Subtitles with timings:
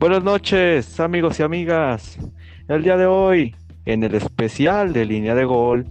[0.00, 2.18] Buenas noches, amigos y amigas.
[2.68, 3.54] El día de hoy,
[3.84, 5.84] en el especial de Línea de Gol,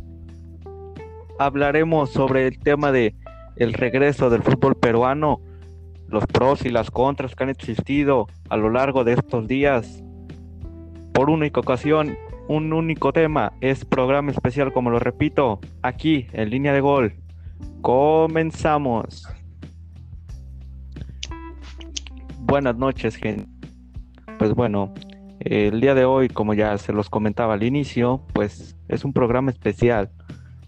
[1.37, 3.13] hablaremos sobre el tema de
[3.55, 5.41] el regreso del fútbol peruano,
[6.07, 10.03] los pros y las contras que han existido a lo largo de estos días.
[11.13, 12.17] Por única ocasión,
[12.47, 17.13] un único tema, es programa especial, como lo repito, aquí en Línea de Gol.
[17.81, 19.27] Comenzamos.
[22.39, 23.58] Buenas noches, gente.
[24.39, 24.93] Pues bueno,
[25.41, 29.51] el día de hoy, como ya se los comentaba al inicio, pues es un programa
[29.51, 30.11] especial.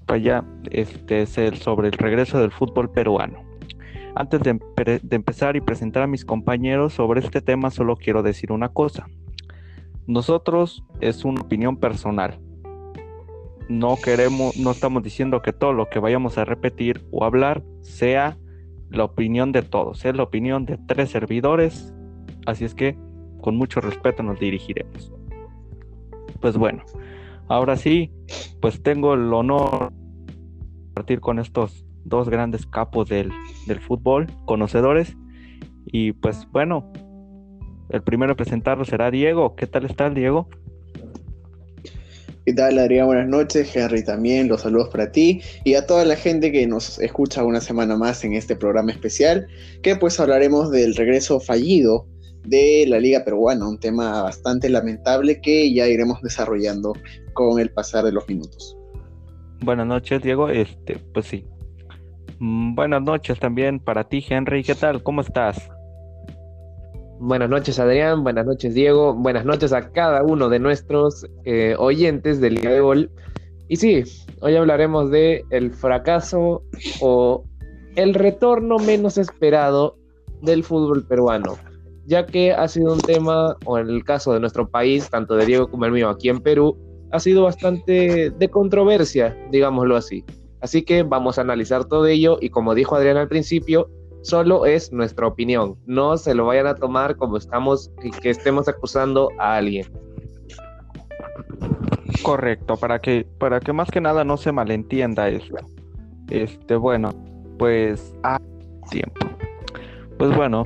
[0.06, 3.44] Pues ya este es el sobre el regreso del fútbol peruano.
[4.14, 4.60] Antes de,
[5.12, 9.08] empezar y presentar a mis compañeros sobre este tema, solo quiero decir una cosa.
[10.06, 12.42] Nosotros es una opinión personal.
[13.70, 18.38] No queremos, no estamos diciendo que todo lo que vayamos a repetir o hablar sea
[18.90, 21.94] la opinión de todos, es la opinión de tres servidores.
[22.46, 22.98] Así es que
[23.42, 25.12] con mucho respeto nos dirigiremos.
[26.40, 26.84] Pues bueno,
[27.48, 28.12] ahora sí,
[28.62, 30.34] pues tengo el honor de
[30.88, 33.32] compartir con estos dos grandes capos del,
[33.68, 35.16] del fútbol, conocedores.
[35.86, 36.92] Y pues bueno,
[37.90, 39.56] el primero a presentarlo será Diego.
[39.56, 40.48] ¿Qué tal estás, Diego?
[42.46, 43.06] ¿Qué tal, Adrián?
[43.06, 43.76] Buenas noches.
[43.76, 47.62] Henry también, los saludos para ti y a toda la gente que nos escucha una
[47.62, 49.48] semana más en este programa especial,
[49.84, 52.08] que pues hablaremos del regreso fallido
[52.44, 56.94] de la Liga Peruana, un tema bastante lamentable que ya iremos desarrollando
[57.34, 58.78] con el pasar de los minutos.
[59.64, 60.50] Buenas noches, Diego.
[60.50, 61.46] Este, pues sí.
[62.40, 64.64] Mm, buenas noches también para ti, Henry.
[64.64, 65.04] ¿Qué tal?
[65.04, 65.70] ¿Cómo estás?
[67.20, 68.24] Buenas noches, Adrián.
[68.24, 69.14] Buenas noches, Diego.
[69.14, 73.12] Buenas noches a cada uno de nuestros eh, oyentes de Liga de Gol.
[73.68, 74.04] Y sí,
[74.42, 76.64] hoy hablaremos de el fracaso
[77.00, 77.44] o
[77.96, 79.98] el retorno menos esperado
[80.42, 81.58] del fútbol peruano
[82.12, 85.46] ya que ha sido un tema, o en el caso de nuestro país, tanto de
[85.46, 86.78] Diego como el mío aquí en Perú,
[87.10, 90.26] ha sido bastante de controversia, digámoslo así.
[90.60, 93.90] Así que vamos a analizar todo ello y como dijo Adrián al principio,
[94.24, 95.78] solo es nuestra opinión.
[95.86, 97.90] No se lo vayan a tomar como estamos
[98.22, 99.88] que estemos acusando a alguien.
[102.24, 105.56] Correcto, para que para que más que nada no se malentienda esto.
[106.30, 107.12] Este, bueno,
[107.58, 108.38] pues a
[108.90, 109.26] tiempo.
[110.18, 110.66] Pues bueno,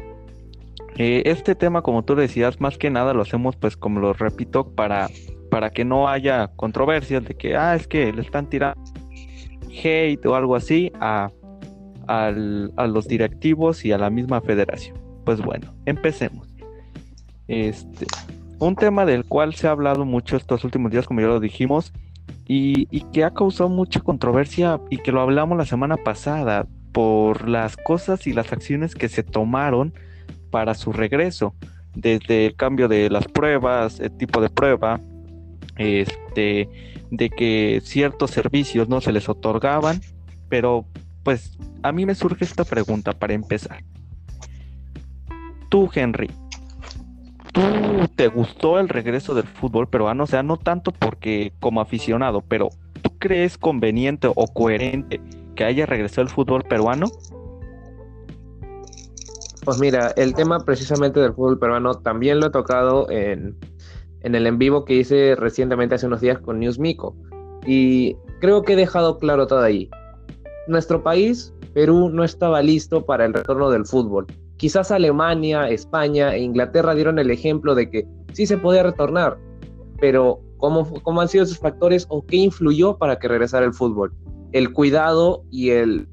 [0.98, 4.74] eh, este tema, como tú decías, más que nada lo hacemos, pues, como lo repito,
[4.76, 5.10] para,
[5.52, 8.82] para que no haya controversias de que, ah, es que le están tirando
[9.84, 11.30] hate o algo así a,
[12.08, 12.32] a
[12.88, 14.98] los directivos y a la misma federación.
[15.26, 16.48] Pues bueno, empecemos.
[17.48, 18.06] Este,
[18.60, 21.92] un tema del cual se ha hablado mucho estos últimos días, como ya lo dijimos,
[22.48, 27.50] y, y que ha causado mucha controversia y que lo hablamos la semana pasada por
[27.50, 29.94] las cosas y las acciones que se tomaron
[30.56, 31.54] para su regreso,
[31.96, 35.02] desde el cambio de las pruebas, el tipo de prueba,
[35.76, 36.70] este,
[37.12, 40.00] de que ciertos servicios no se les otorgaban,
[40.48, 40.86] pero
[41.24, 43.84] pues a mí me surge esta pregunta para empezar.
[45.68, 46.32] Tú, Henry,
[47.52, 47.62] ¿tú
[48.16, 50.24] te gustó el regreso del fútbol peruano?
[50.24, 52.70] O sea, no tanto porque como aficionado, pero
[53.02, 55.20] ¿tú crees conveniente o coherente
[55.54, 57.08] que haya regresado el fútbol peruano?
[59.66, 63.58] Pues mira, el tema precisamente del fútbol peruano también lo he tocado en,
[64.22, 67.16] el en vivo que hice recientemente hace unos días con News Mico.
[67.66, 69.90] Y creo que he dejado claro todo ahí.
[70.68, 74.28] Nuestro país, Perú, no estaba listo para el retorno del fútbol.
[74.58, 79.40] Quizás Alemania, España e Inglaterra dieron el ejemplo de que sí se podía retornar,
[80.00, 84.14] pero ¿cómo, cómo han sido esos factores o qué influyó para que regresara el fútbol?
[84.52, 86.08] El cuidado y el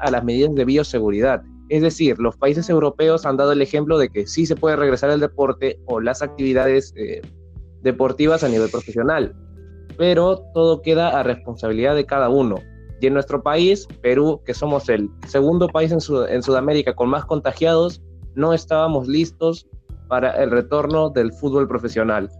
[0.00, 1.42] a las medidas de bioseguridad.
[1.68, 5.10] Es decir, los países europeos han dado el ejemplo de que sí se puede regresar
[5.10, 7.22] el deporte o las actividades eh,
[7.82, 9.34] deportivas a nivel profesional,
[9.96, 12.56] pero todo queda a responsabilidad de cada uno.
[13.00, 15.98] Y en nuestro país, Perú, que somos el segundo país en,
[16.28, 18.00] en Sudamérica con más contagiados,
[18.34, 19.66] no estábamos listos
[20.08, 22.30] para el retorno del fútbol profesional.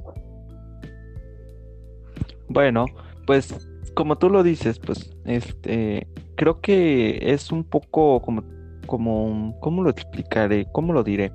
[2.49, 2.87] Bueno,
[3.27, 6.07] pues como tú lo dices, pues este
[6.37, 8.45] creo que es un poco como,
[8.87, 10.67] como, ¿cómo lo explicaré?
[10.73, 11.33] ¿Cómo lo diré?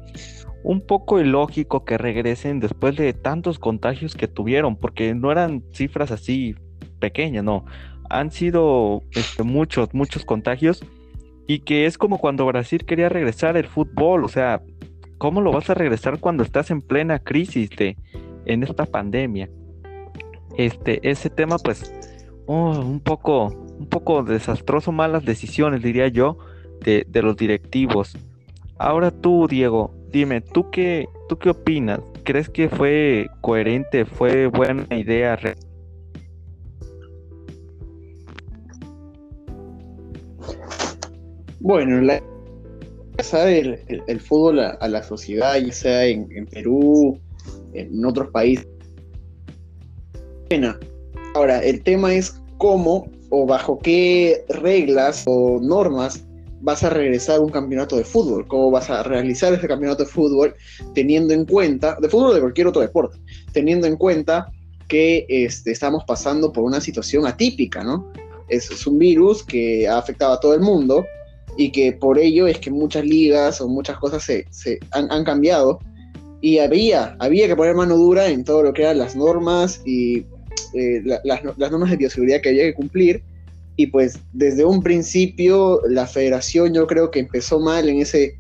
[0.63, 6.11] Un poco ilógico que regresen después de tantos contagios que tuvieron, porque no eran cifras
[6.11, 6.55] así
[6.99, 7.65] pequeñas, no.
[8.09, 10.83] Han sido este, muchos, muchos contagios
[11.47, 14.61] y que es como cuando Brasil quería regresar el fútbol, o sea,
[15.17, 17.97] ¿cómo lo vas a regresar cuando estás en plena crisis de,
[18.45, 19.49] en esta pandemia?
[20.57, 21.93] Este, ese tema, pues,
[22.45, 26.37] oh, un poco, un poco desastroso, malas decisiones, diría yo,
[26.83, 28.15] de, los directivos.
[28.77, 31.99] Ahora tú, Diego, dime, ¿tú qué, ¿tú qué opinas?
[32.23, 35.37] ¿Crees que fue coherente, fue buena idea?
[41.59, 42.21] Bueno, la,
[43.33, 47.19] el, el, fútbol a, la sociedad, ya sea en, en Perú,
[47.73, 48.67] en otros países.
[51.33, 56.23] Ahora, el tema es cómo o bajo qué reglas o normas
[56.61, 60.09] vas a regresar a un campeonato de fútbol, cómo vas a realizar ese campeonato de
[60.09, 60.53] fútbol
[60.93, 63.17] teniendo en cuenta, de fútbol de cualquier otro deporte,
[63.51, 64.51] teniendo en cuenta
[64.87, 68.11] que este, estamos pasando por una situación atípica, ¿no?
[68.49, 71.05] Es, un virus que ha afectado a todo el mundo
[71.57, 75.23] y que por ello es que muchas ligas o muchas cosas se, se han, han,
[75.23, 75.79] cambiado
[76.41, 80.25] y había, había que poner mano dura en todo lo que eran las normas y
[80.73, 83.23] eh, las, normas de bioseguridad que había que cumplir.
[83.75, 88.37] Y pues desde un principio la federación yo creo que empezó mal en ese,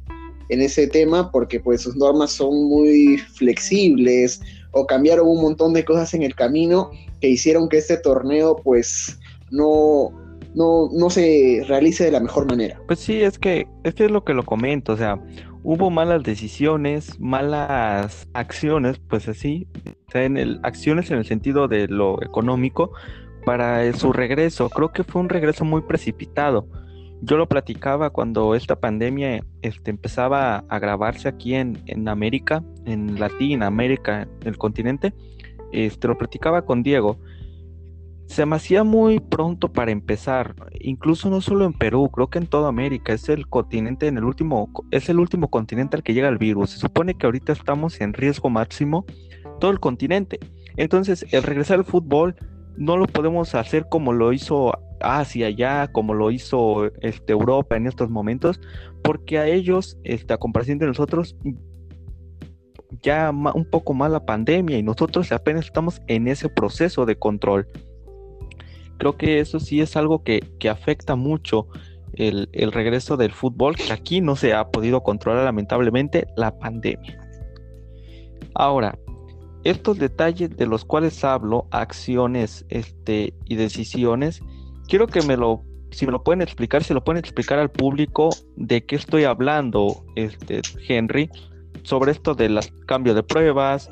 [0.49, 4.41] en ese tema porque pues sus normas son muy flexibles
[4.71, 6.91] o cambiaron un montón de cosas en el camino
[7.21, 9.17] que hicieron que este torneo pues
[9.51, 10.11] no,
[10.53, 12.79] no, no se realice de la mejor manera.
[12.87, 15.19] Pues sí, es que, este es lo que lo comento, o sea,
[15.63, 19.67] hubo malas decisiones, malas acciones, pues así,
[20.13, 22.91] en el, acciones en el sentido de lo económico
[23.45, 24.69] para su regreso.
[24.69, 26.67] Creo que fue un regreso muy precipitado.
[27.21, 33.19] Yo lo platicaba cuando esta pandemia este, empezaba a agravarse aquí en, en América, en
[33.19, 35.13] Latinoamérica, en el continente.
[35.71, 37.19] Este, lo platicaba con Diego
[38.31, 42.47] se me hacía muy pronto para empezar, incluso no solo en Perú, creo que en
[42.47, 46.29] toda América, es el continente en el último, es el último continente al que llega
[46.29, 46.69] el virus.
[46.69, 49.05] Se supone que ahorita estamos en riesgo máximo
[49.59, 50.39] todo el continente.
[50.77, 52.37] Entonces, el regresar al fútbol
[52.77, 57.85] no lo podemos hacer como lo hizo Asia ya, como lo hizo este, Europa en
[57.85, 58.61] estos momentos,
[59.03, 61.35] porque a ellos, este, a comparación de nosotros,
[63.01, 67.67] ya un poco más la pandemia y nosotros apenas estamos en ese proceso de control
[69.01, 71.65] creo que eso sí es algo que, afecta mucho
[72.13, 77.17] el, regreso del fútbol, que aquí no se ha podido controlar lamentablemente la pandemia.
[78.53, 78.95] Ahora,
[79.63, 84.39] estos detalles de los cuales hablo, acciones este, y decisiones,
[84.87, 88.29] quiero que me lo, si me lo pueden explicar, si lo pueden explicar al público
[88.55, 91.27] de qué estoy hablando, este, Henry,
[91.81, 93.89] sobre esto del cambio de pruebas,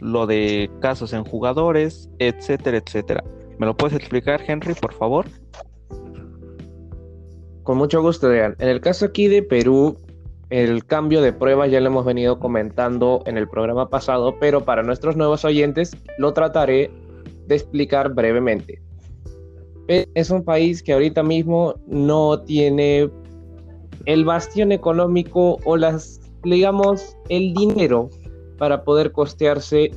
[0.00, 3.24] lo de casos en jugadores, etcétera, etcétera.
[3.62, 5.24] ¿Me lo puedes explicar, Henry, por favor?
[7.62, 8.56] Con mucho gusto, Dean.
[8.58, 9.96] En el caso aquí de Perú,
[10.50, 14.82] el cambio de pruebas ya lo hemos venido comentando en el programa pasado, pero para
[14.82, 16.90] nuestros nuevos oyentes lo trataré
[17.46, 18.82] de explicar brevemente.
[19.86, 23.12] Es un país que ahorita mismo no tiene
[24.06, 28.10] el bastión económico o las, digamos, el dinero
[28.58, 29.92] para poder costearse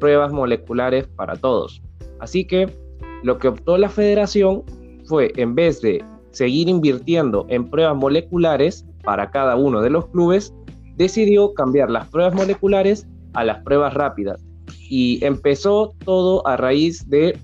[0.00, 1.82] pruebas moleculares para todos.
[2.18, 2.82] Así que
[3.24, 4.62] lo que optó la federación
[5.06, 10.54] fue, en vez de seguir invirtiendo en pruebas moleculares para cada uno de los clubes,
[10.96, 14.44] decidió cambiar las pruebas moleculares a las pruebas rápidas.
[14.90, 17.38] Y empezó todo a raíz de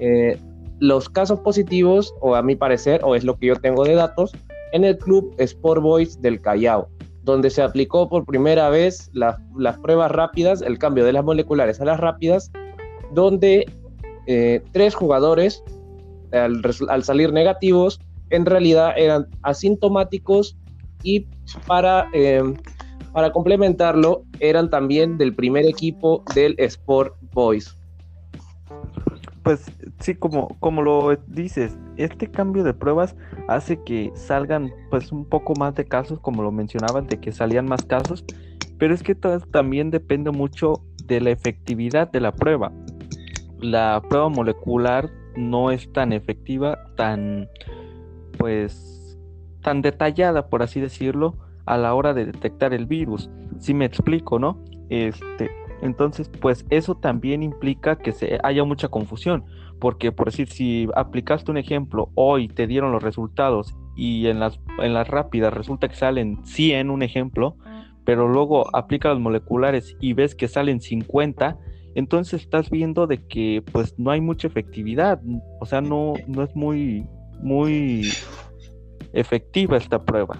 [0.00, 0.36] eh,
[0.80, 4.32] los casos positivos, o a mi parecer, o es lo que yo tengo de datos,
[4.72, 6.88] en el club Sport Boys del Callao,
[7.22, 11.84] donde se aplicó por primera vez las pruebas rápidas, el cambio de las moleculares a
[11.84, 12.50] las rápidas,
[13.12, 13.66] donde
[14.26, 15.62] eh, tres jugadores,
[16.32, 18.00] al, salir negativos,
[18.30, 20.56] en realidad eran asintomáticos
[21.02, 21.26] y
[21.66, 22.54] para, em,
[23.12, 27.76] para complementarlo, eran también del primer equipo del Sport Boys.
[29.42, 29.64] Pues
[30.00, 33.16] sí, como, como lo dices, este cambio de pruebas
[33.48, 37.64] hace que salgan pues un poco más de casos, como lo mencionaban, de que salían
[37.64, 38.24] más casos,
[38.78, 42.70] pero es que también depende mucho de la efectividad de la prueba
[43.62, 47.48] la prueba molecular no es tan efectiva, tan
[48.38, 49.18] pues
[49.62, 51.36] tan detallada, por así decirlo,
[51.66, 53.30] a la hora de detectar el virus.
[53.58, 54.64] Si me explico, ¿no?
[54.88, 55.50] Este,
[55.82, 59.44] entonces, pues eso también implica que se haya mucha confusión,
[59.78, 64.60] porque por decir, si aplicaste un ejemplo, hoy te dieron los resultados y en las,
[64.78, 67.56] en las rápidas resulta que salen 100, un ejemplo,
[68.04, 71.58] pero luego aplica los moleculares y ves que salen 50,
[71.94, 75.20] entonces estás viendo de que pues no hay mucha efectividad,
[75.60, 77.06] o sea, no, no es muy,
[77.40, 78.10] muy
[79.12, 80.38] efectiva esta prueba.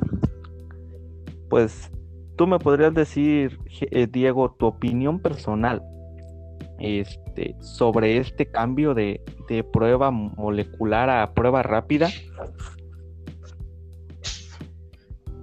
[1.49, 1.91] Pues
[2.37, 3.59] tú me podrías decir,
[3.91, 5.83] eh, Diego, tu opinión personal
[6.79, 12.09] este, sobre este cambio de, de prueba molecular a prueba rápida.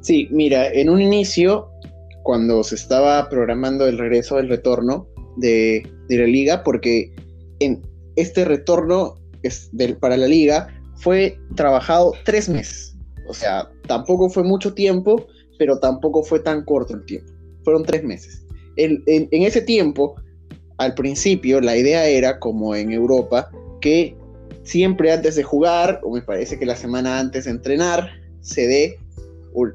[0.01, 1.69] Sí, mira, en un inicio
[2.23, 5.07] cuando se estaba programando el regreso, el retorno
[5.37, 7.13] de, la liga, porque
[7.59, 7.81] en
[8.15, 12.95] este retorno es para la liga fue trabajado tres meses.
[13.27, 15.27] O sea, tampoco fue mucho tiempo,
[15.59, 17.31] pero tampoco fue tan corto el tiempo.
[17.63, 18.45] Fueron tres meses.
[18.77, 20.15] en, en ese tiempo,
[20.77, 23.49] al principio, la idea era, como en Europa,
[23.81, 24.15] que
[24.63, 28.09] siempre antes de jugar, o me parece que la semana antes de entrenar,
[28.41, 28.99] se dé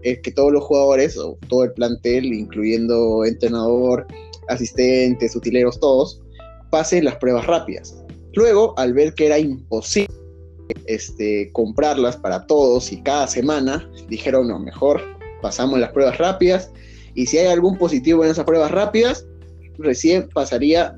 [0.04, 4.06] eh, que todos los jugadores, o todo el plantel, incluyendo entrenador,
[4.48, 6.22] asistentes, utileros, todos,
[6.70, 8.02] pasen las pruebas rápidas.
[8.34, 10.14] Luego, al ver que era imposible
[10.86, 15.02] este, comprarlas para todos y cada semana, dijeron, no, mejor
[15.40, 16.70] pasamos las pruebas rápidas
[17.14, 19.26] y si hay algún positivo en esas pruebas rápidas,
[19.78, 20.96] recién pasaría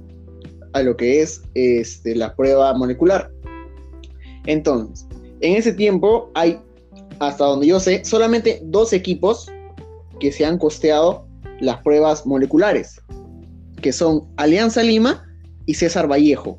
[0.73, 3.31] a lo que es este, la prueba molecular.
[4.47, 5.07] Entonces,
[5.41, 6.61] en ese tiempo hay,
[7.19, 9.51] hasta donde yo sé, solamente dos equipos
[10.21, 11.27] que se han costeado
[11.61, 13.01] las pruebas moleculares,
[13.85, 15.23] que son Alianza Lima
[15.67, 16.59] y César Vallejo,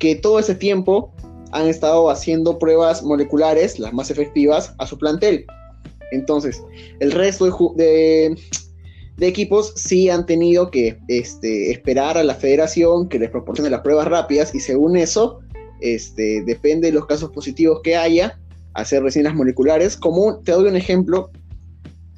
[0.00, 1.14] que todo ese tiempo
[1.52, 5.46] han estado haciendo pruebas moleculares, las más efectivas, a su plantel.
[6.10, 6.60] Entonces,
[6.98, 8.36] el resto de,
[9.20, 14.08] equipos sí han tenido que este, esperar a la federación que les proporcione las pruebas
[14.08, 15.38] rápidas y según eso,
[15.80, 18.36] este, depende de los casos positivos que haya,
[18.74, 19.96] hacer resinas moleculares.
[19.96, 21.30] Como te doy un ejemplo,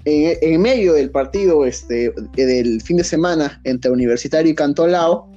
[0.04, 5.30] en, medio del partido este, del fin de semana entre Universitario y Cantolao,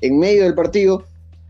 [0.00, 1.04] en medio del partido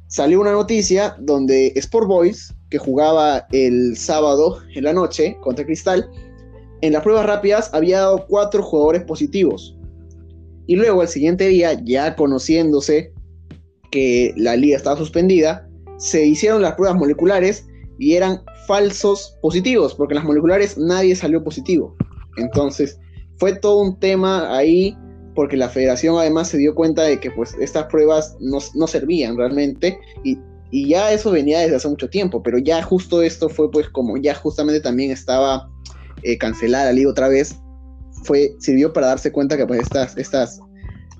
[0.09, 6.11] salió una noticia donde Sport Boys, que jugaba el sábado en la noche contra Cristal,
[6.83, 9.77] en las pruebas rápidas había dado cuatro jugadores positivos.
[10.67, 13.13] Y luego al siguiente día, ya conociéndose
[13.91, 17.67] que la liga estaba suspendida, se hicieron las pruebas moleculares
[17.99, 21.97] y eran falsos positivos, porque en las moleculares nadie salió positivo.
[22.41, 22.99] Entonces,
[23.39, 24.97] fue todo un tema ahí,
[25.35, 29.37] porque la federación además se dio cuenta de que pues estas pruebas no, no servían
[29.37, 30.39] realmente y,
[30.71, 34.17] y, ya eso venía desde hace mucho tiempo, pero ya justo esto fue pues como
[34.19, 35.71] ya justamente también estaba
[36.23, 37.59] eh, cancelar la liga otra vez,
[38.25, 40.61] fue, sirvió para darse cuenta que pues estas, estas,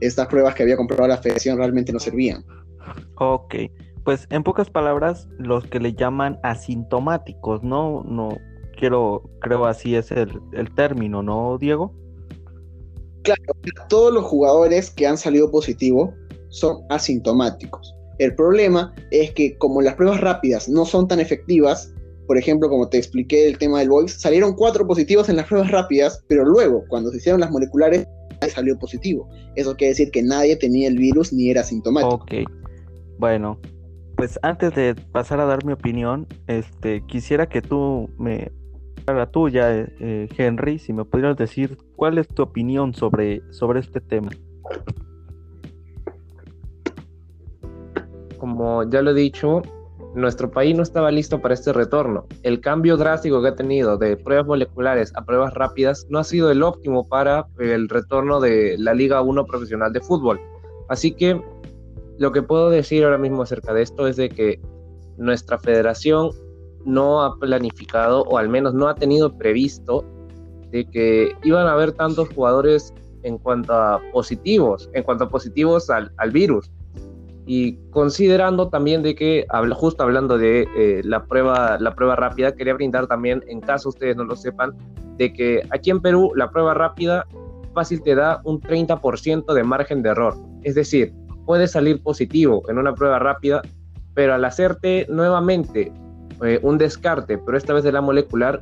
[0.01, 2.45] estas pruebas que había comprado la federación realmente no servían.
[3.17, 3.55] Ok,
[4.05, 8.03] pues en pocas palabras, los que le llaman asintomáticos, ¿no?
[8.05, 8.37] No
[8.81, 11.95] quiero, creo así es el, el término, ¿no, Diego?
[13.23, 13.43] Claro,
[13.91, 16.15] todos los jugadores que han salido positivo
[16.49, 17.95] son asintomáticos.
[18.19, 21.93] El problema es que como las pruebas rápidas no son tan efectivas,
[22.27, 25.71] por ejemplo, como te expliqué el tema del Voice, salieron cuatro positivos en las pruebas
[25.71, 28.07] rápidas, pero luego, cuando se hicieron las moleculares,
[28.49, 29.29] salió positivo.
[29.57, 32.15] Eso quiere decir que nadie tenía el virus ni era sintomático.
[32.15, 32.33] Ok.
[33.19, 33.61] Bueno,
[34.17, 38.51] pues antes de pasar a dar mi opinión, este, quisiera que tú me
[39.07, 44.01] la tuya, eh, Henry, si me pudieras decir cuál es tu opinión sobre, sobre este
[44.01, 44.31] tema.
[48.39, 49.63] Como ya lo he dicho,
[50.15, 52.27] nuestro país no estaba listo para este retorno.
[52.43, 56.51] El cambio drástico que ha tenido de pruebas moleculares a pruebas rápidas no ha sido
[56.51, 60.41] el óptimo para el retorno de la Liga 1 profesional de fútbol.
[60.89, 61.41] Así que
[62.19, 64.61] lo que puedo decir ahora mismo acerca de esto es de que
[65.17, 66.31] nuestra federación
[66.85, 70.05] no ha planificado o al menos no ha tenido previsto
[70.71, 75.91] de que iban a haber tantos jugadores en cuanto a positivos, en cuanto a positivos
[75.91, 76.71] al, al virus
[77.53, 79.45] y considerando también de que,
[79.75, 84.17] justo hablando de eh, la, prueba, la prueba rápida, quería brindar también, en caso ustedes
[84.17, 84.73] no lo sepan,
[85.17, 87.27] de que aquí en Perú la prueba rápida
[87.75, 90.37] fácil te da un 30% de margen de error.
[90.63, 91.13] Es decir,
[91.45, 93.63] puedes salir positivo en una prueba rápida,
[94.15, 95.93] pero al hacerte nuevamente
[96.45, 98.61] eh, un descarte, pero esta vez de la molecular,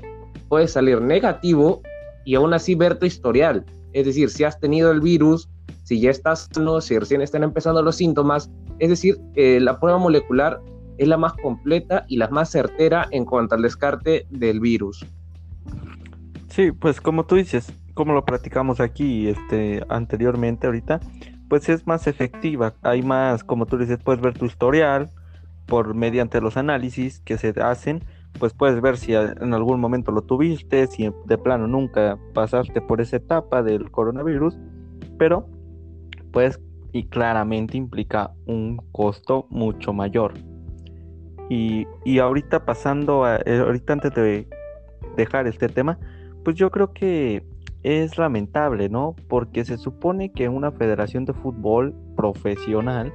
[0.48, 1.82] puedes salir negativo
[2.24, 3.64] y aún así ver tu historial.
[3.92, 5.48] Es decir, si has tenido el virus,
[5.84, 9.98] si ya estás sano, si recién están empezando los síntomas, es decir, eh, la prueba
[9.98, 10.60] molecular
[10.98, 15.06] es la más completa y la más certera en cuanto al descarte del virus.
[16.48, 21.00] Sí, pues como tú dices, como lo practicamos aquí este, anteriormente ahorita,
[21.48, 22.74] pues es más efectiva.
[22.82, 25.10] Hay más, como tú dices, puedes ver tu historial
[25.68, 28.02] por mediante los análisis que se hacen,
[28.38, 33.00] pues puedes ver si en algún momento lo tuviste, si de plano nunca pasaste por
[33.00, 34.58] esa etapa del coronavirus,
[35.18, 35.46] pero
[36.32, 36.60] pues
[36.92, 40.34] y claramente implica un costo mucho mayor.
[41.50, 41.86] Y,
[42.18, 44.48] ahorita pasando a, eh, ahorita antes de
[45.16, 45.98] dejar este tema,
[46.44, 47.44] pues yo creo que
[47.82, 49.14] es lamentable, ¿no?
[49.28, 53.12] Porque se supone que una federación de fútbol profesional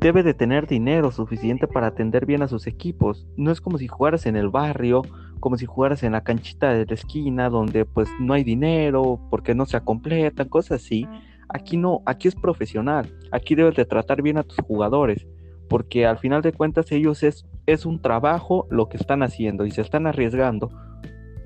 [0.00, 3.26] debe de tener dinero suficiente para atender bien a sus equipos.
[3.36, 5.02] No es como si jugaras en el barrio,
[5.40, 9.54] como si jugaras en la canchita de la esquina donde pues no hay dinero, porque
[9.54, 11.06] no se completan, cosas así.
[11.50, 13.12] Aquí no, aquí es profesional.
[13.30, 15.26] Aquí debes de tratar bien a tus jugadores,
[15.68, 19.70] porque al final de cuentas ellos es, es un trabajo lo que están haciendo y
[19.70, 20.70] se están arriesgando.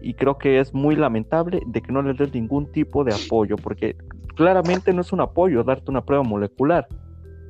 [0.00, 3.56] Y creo que es muy lamentable de que no les des ningún tipo de apoyo,
[3.56, 3.96] porque
[4.36, 6.86] claramente no es un apoyo darte una prueba molecular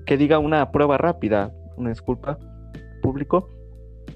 [0.04, 2.38] que diga una prueba rápida, una disculpa,
[3.02, 3.49] público.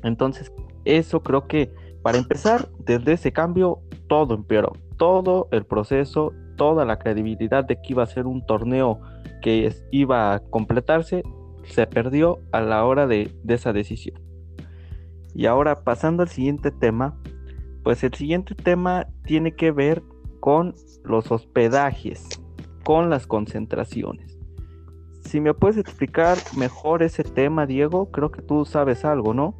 [0.03, 0.53] Entonces,
[0.85, 4.73] eso creo que para empezar, desde ese cambio, todo empeoró.
[4.97, 9.01] Todo el proceso, toda la credibilidad de que iba a ser un torneo
[9.43, 11.23] que iba a completarse,
[11.65, 14.21] se perdió a la hora de, de esa decisión.
[15.35, 17.21] Y ahora pasando al siguiente tema,
[17.85, 20.03] pues el siguiente tema tiene que ver
[20.41, 22.29] con los hospedajes,
[22.85, 24.38] con las concentraciones
[25.29, 29.55] si me puedes explicar mejor ese tema, Diego, creo que tú sabes algo, ¿no?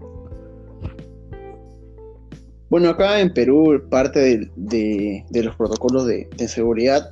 [2.71, 7.11] Bueno, acá en Perú, parte de, los protocolos de, seguridad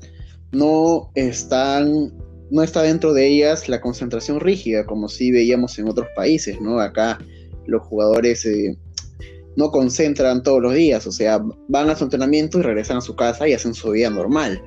[0.52, 2.12] no están,
[2.50, 6.78] no está dentro de ellas la concentración rígida, como sí veíamos en otros países, ¿no?
[6.80, 7.18] Acá
[7.66, 8.76] los jugadores eh,
[9.56, 13.16] no concentran todos los días, o sea, van a su entrenamiento y regresan a su
[13.16, 14.62] casa y hacen su vida normal.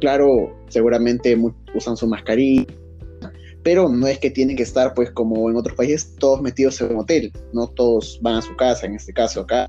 [0.00, 1.36] Claro, seguramente
[1.74, 2.64] usan su mascarilla
[3.62, 6.92] pero no es que tienen que estar, pues, como en otros países, todos metidos en
[6.92, 9.68] un hotel, no todos van a su casa, en este caso acá,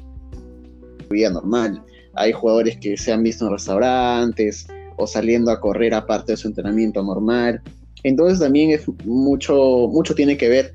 [1.09, 1.83] vida normal.
[2.15, 4.67] Hay jugadores que se han visto en restaurantes
[4.97, 7.61] o saliendo a correr aparte de su entrenamiento normal.
[8.03, 10.71] Entonces también es mucho, mucho tiene que ver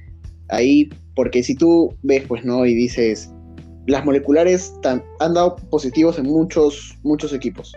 [0.48, 2.66] ahí, porque si tú ves, pues, ¿no?
[2.66, 3.30] Y dices,
[3.86, 7.72] las moleculares han dado positivos en muchos, muchos equipos.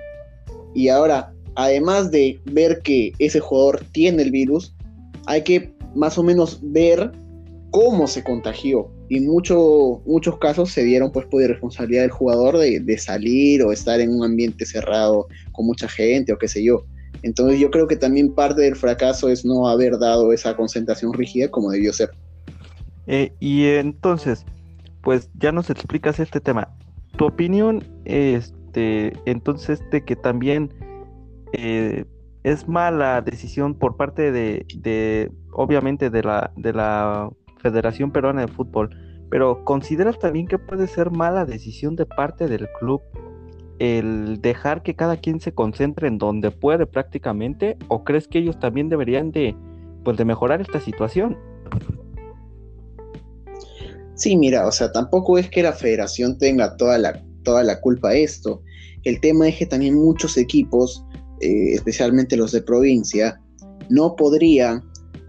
[0.74, 4.74] Y ahora, además de ver que ese jugador tiene el virus,
[5.28, 7.12] hay que más o menos ver
[7.72, 8.90] cómo se contagió.
[9.10, 14.00] Y mucho, muchos casos se dieron pues por responsabilidad del jugador de, salir o estar
[14.00, 16.86] en un ambiente cerrado con mucha gente o qué sé yo.
[17.24, 21.50] Entonces yo creo que también parte del fracaso es no haber dado esa concentración rígida
[21.50, 22.10] como debió ser.
[23.08, 24.46] Eh, y entonces,
[25.02, 26.70] pues ya nos explicas este tema.
[27.18, 30.72] Tu opinión, este, entonces, de que también
[31.54, 32.06] eh,
[32.48, 38.90] es mala decisión por parte de, obviamente, de la, de la Federación Peruana de Fútbol,
[39.30, 43.02] pero ¿consideras también que puede ser mala decisión de parte del club
[43.80, 47.78] el dejar que cada quien se concentre en donde puede prácticamente?
[47.90, 49.54] ¿O crees que ellos también deberían de,
[50.06, 51.38] pues, de mejorar esta situación?
[54.16, 58.12] Sí, mira, o sea, tampoco es que la federación tenga toda la, toda la culpa
[58.12, 58.62] de esto.
[59.04, 61.06] El tema es que también muchos equipos
[61.42, 63.40] eh, especialmente los de provincia,
[63.90, 64.84] no podrían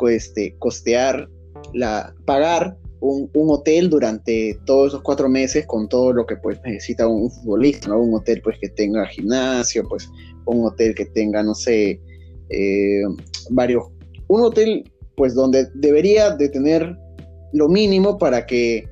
[0.08, 1.28] este, costear,
[1.74, 7.06] la, pagar un, hotel durante todos esos cuatro meses con todo lo que pues necesita
[7.06, 10.08] un, futbolista, un hotel pues que tenga gimnasio, pues
[10.46, 12.00] un hotel que tenga, no sé,
[12.50, 13.02] eh,
[13.50, 13.84] varios,
[14.28, 16.96] un hotel pues donde debería de tener
[17.52, 18.88] lo mínimo para que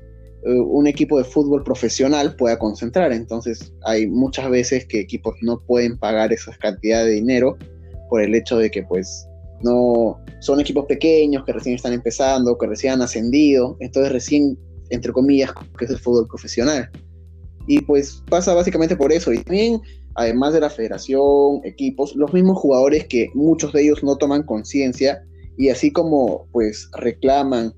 [0.47, 3.11] un equipo de fútbol profesional pueda concentrar.
[3.11, 7.57] Entonces hay muchas veces que equipos no pueden pagar esas cantidades de dinero
[8.09, 9.27] por el hecho de que pues
[9.61, 14.57] no son equipos pequeños que recién están empezando, que recién han ascendido, entonces recién,
[14.89, 16.89] entre comillas, que es el fútbol profesional.
[17.67, 19.33] Y pues pasa básicamente por eso.
[19.33, 19.81] Y también,
[20.15, 25.21] además de la federación, equipos, los mismos jugadores que muchos de ellos no toman conciencia
[25.57, 27.73] y así como pues reclaman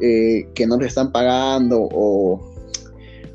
[0.00, 2.40] eh, que no les están pagando o,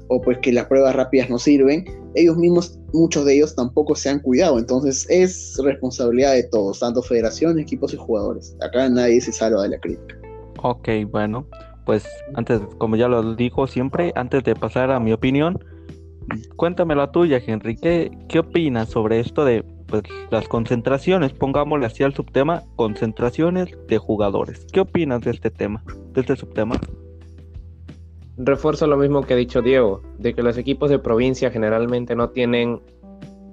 [0.07, 4.09] o pues que las pruebas rápidas no sirven, ellos mismos, muchos de ellos tampoco se
[4.09, 4.57] han cuidado.
[4.57, 8.55] Entonces es responsabilidad de todos, tanto federación, equipos y jugadores.
[8.61, 10.15] Acá nadie se salva de la crítica.
[10.61, 11.45] Ok, bueno,
[11.85, 15.63] pues antes, como ya lo digo siempre, antes de pasar a mi opinión,
[16.55, 17.75] cuéntame la tuya, Henry.
[17.75, 23.97] ¿Qué, qué opinas sobre esto de pues, las concentraciones, pongámosle así al subtema, concentraciones de
[23.97, 24.65] jugadores.
[24.71, 26.79] ¿Qué opinas de este tema, de este subtema?
[28.37, 32.29] Refuerzo lo mismo que ha dicho Diego, de que los equipos de provincia generalmente no
[32.29, 32.81] tienen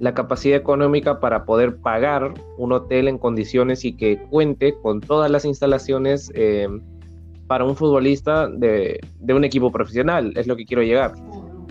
[0.01, 5.31] la capacidad económica para poder pagar un hotel en condiciones y que cuente con todas
[5.31, 6.67] las instalaciones eh,
[7.47, 11.13] para un futbolista de, de un equipo profesional, es lo que quiero llegar.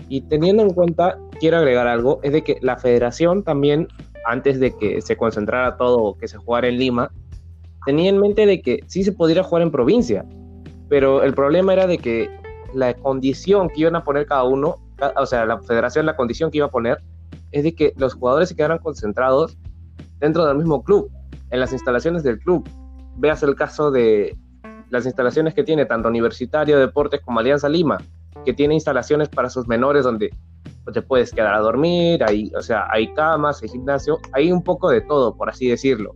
[0.08, 3.88] Y teniendo en cuenta, quiero agregar algo, es de que la federación también
[4.26, 7.10] antes de que se concentrara todo, que se jugara en Lima,
[7.86, 10.24] tenía en mente de que sí se pudiera jugar en provincia,
[10.88, 12.30] pero el problema era de que
[12.74, 14.76] la condición que iban a poner cada uno,
[15.16, 16.98] o sea, la federación, la condición que iba a poner,
[17.50, 19.58] es de que los jugadores se quedaran concentrados
[20.18, 21.10] dentro del mismo club,
[21.50, 22.68] en las instalaciones del club.
[23.16, 24.36] Veas el caso de
[24.90, 27.98] las instalaciones que tiene tanto Universitario de Deportes como Alianza Lima,
[28.44, 30.30] que tiene instalaciones para sus menores donde
[30.92, 34.90] te puedes quedar a dormir, hay, o sea, hay camas, hay gimnasio, hay un poco
[34.90, 36.14] de todo, por así decirlo.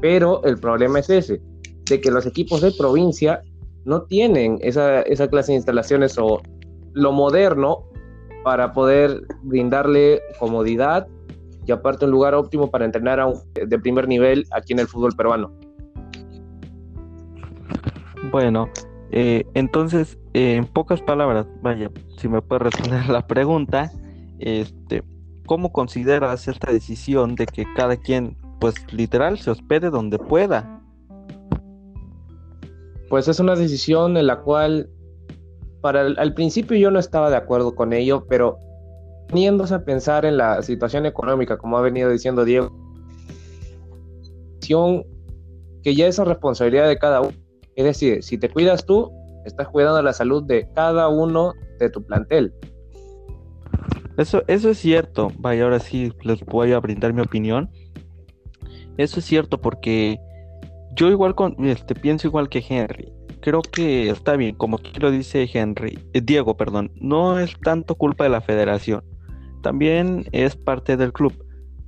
[0.00, 1.40] Pero el problema es ese,
[1.88, 3.42] de que los equipos de provincia
[3.84, 6.42] no tienen esa, esa clase de instalaciones o
[6.92, 7.84] lo moderno
[8.44, 11.06] para poder brindarle comodidad
[11.66, 14.88] y aparte un lugar óptimo para entrenar a un, de primer nivel aquí en el
[14.88, 15.52] fútbol peruano.
[18.30, 18.68] Bueno,
[19.10, 23.92] eh, entonces, eh, en pocas palabras, vaya, si me puedes responder la pregunta,
[24.42, 25.02] este,
[25.46, 30.82] ¿cómo consideras esta decisión de que cada quien, pues literal, se hospede donde pueda?
[33.08, 34.90] Pues es una decisión en la cual,
[35.80, 38.58] para al principio yo no estaba de acuerdo con ello, pero
[39.28, 42.70] poniéndose a pensar en la situación económica, como ha venido diciendo Diego,
[45.82, 47.36] que ya es responsabilidad de cada uno.
[47.76, 49.10] Es decir, si te cuidas tú,
[49.44, 52.52] estás cuidando la salud de cada uno de tu plantel.
[54.22, 55.30] Eso, eso es cierto.
[55.38, 57.70] Vaya, ahora sí les voy a brindar mi opinión.
[58.96, 60.18] Eso es cierto porque
[60.94, 63.12] yo igual con, este, pienso igual que Henry.
[63.40, 67.96] Creo que está bien, como aquí lo dice Henry, eh, Diego, perdón, no es tanto
[67.96, 69.02] culpa de la federación
[69.62, 71.32] también es parte del club.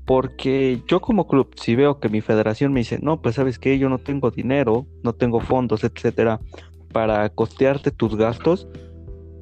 [0.07, 3.79] Porque yo como club, si veo que mi federación me dice, no, pues sabes que
[3.79, 6.41] yo no tengo dinero, no tengo fondos, etcétera,
[6.93, 8.69] para costearte tus gastos,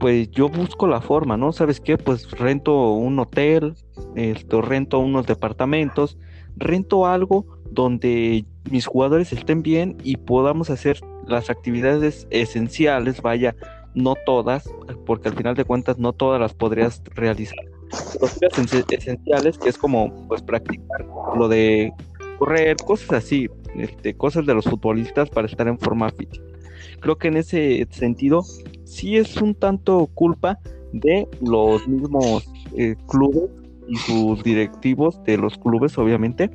[0.03, 1.53] pues yo busco la forma, ¿no?
[1.53, 1.97] ¿Sabes qué?
[1.97, 3.77] Pues rento un hotel,
[4.17, 6.19] esto, rento unos departamentos,
[6.57, 13.55] rento algo donde mis jugadores estén bien y podamos hacer las actividades esenciales, vaya,
[13.95, 14.69] no todas,
[15.07, 17.65] porque al final de cuentas no todas las podrías realizar
[18.19, 21.93] cosas esenciales, que es como pues practicar lo de
[22.41, 26.43] correr, cosas así, este, cosas de los futbolistas para estar en forma física.
[26.99, 28.43] Creo que en ese sentido
[28.92, 30.59] sí es un tanto culpa
[30.92, 33.50] de los mismos eh, clubes
[33.88, 36.50] y sus directivos de los clubes, obviamente,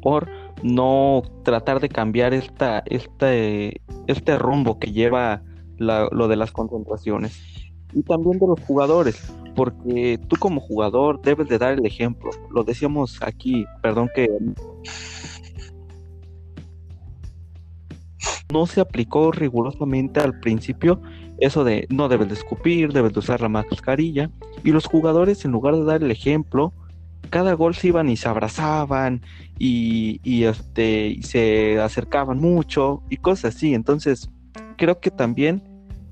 [0.00, 0.28] por
[0.62, 5.42] no tratar de cambiar esta, este, este rumbo que lleva
[5.78, 7.36] lo de las concentraciones.
[7.92, 12.30] Y también de los jugadores, porque tú como jugador debes de dar el ejemplo.
[12.54, 14.28] Lo decíamos aquí, perdón que
[18.52, 21.00] no se aplicó rigurosamente al principio
[21.40, 24.30] eso de no debes de escupir, debes de usar la mascarilla
[24.62, 26.72] y los jugadores en lugar de dar el ejemplo
[27.28, 29.22] cada gol se iban y se abrazaban
[29.58, 34.30] y, y este se acercaban mucho y cosas así entonces
[34.76, 35.62] creo que también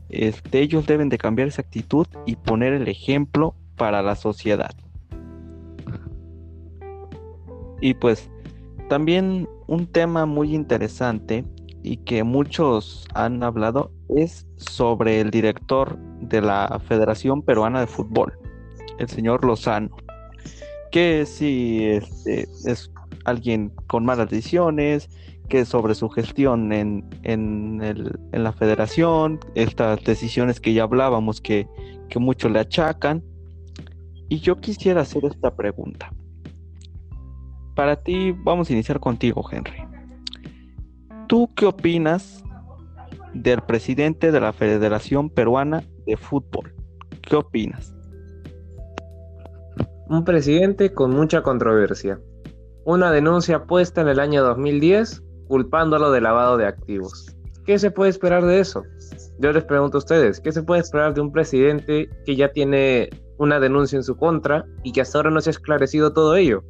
[0.08, 4.74] este, ellos deben de cambiar esa actitud y poner el ejemplo para la sociedad.
[7.80, 8.30] Y pues
[8.88, 11.44] también un tema muy interesante
[11.82, 18.32] y que muchos han hablado es sobre el director de la Federación Peruana de Fútbol,
[18.98, 19.90] el señor Lozano,
[20.90, 22.90] que si este, es
[23.24, 25.08] alguien con malas decisiones,
[25.48, 31.40] que sobre su gestión en, en, el, en, la federación, estas decisiones que ya hablábamos
[31.40, 31.66] que,
[32.08, 33.22] que mucho le achacan.
[34.28, 36.12] Y yo quisiera hacer esta pregunta.
[37.74, 39.78] Para ti, vamos a iniciar contigo, Henry.
[41.28, 42.44] ¿Tú qué opinas
[43.42, 46.74] del presidente de la Federación Peruana de Fútbol?
[47.22, 47.94] ¿Qué opinas?
[50.08, 52.20] Un presidente con mucha controversia.
[52.84, 57.36] Una denuncia puesta en el año 2010 culpándolo de lavado de activos.
[57.64, 58.82] ¿Qué se puede esperar de eso?
[59.38, 63.10] Yo les pregunto a ustedes, ¿qué se puede esperar de un presidente que ya tiene
[63.38, 66.64] una denuncia en su contra y que hasta ahora no se ha esclarecido todo ello?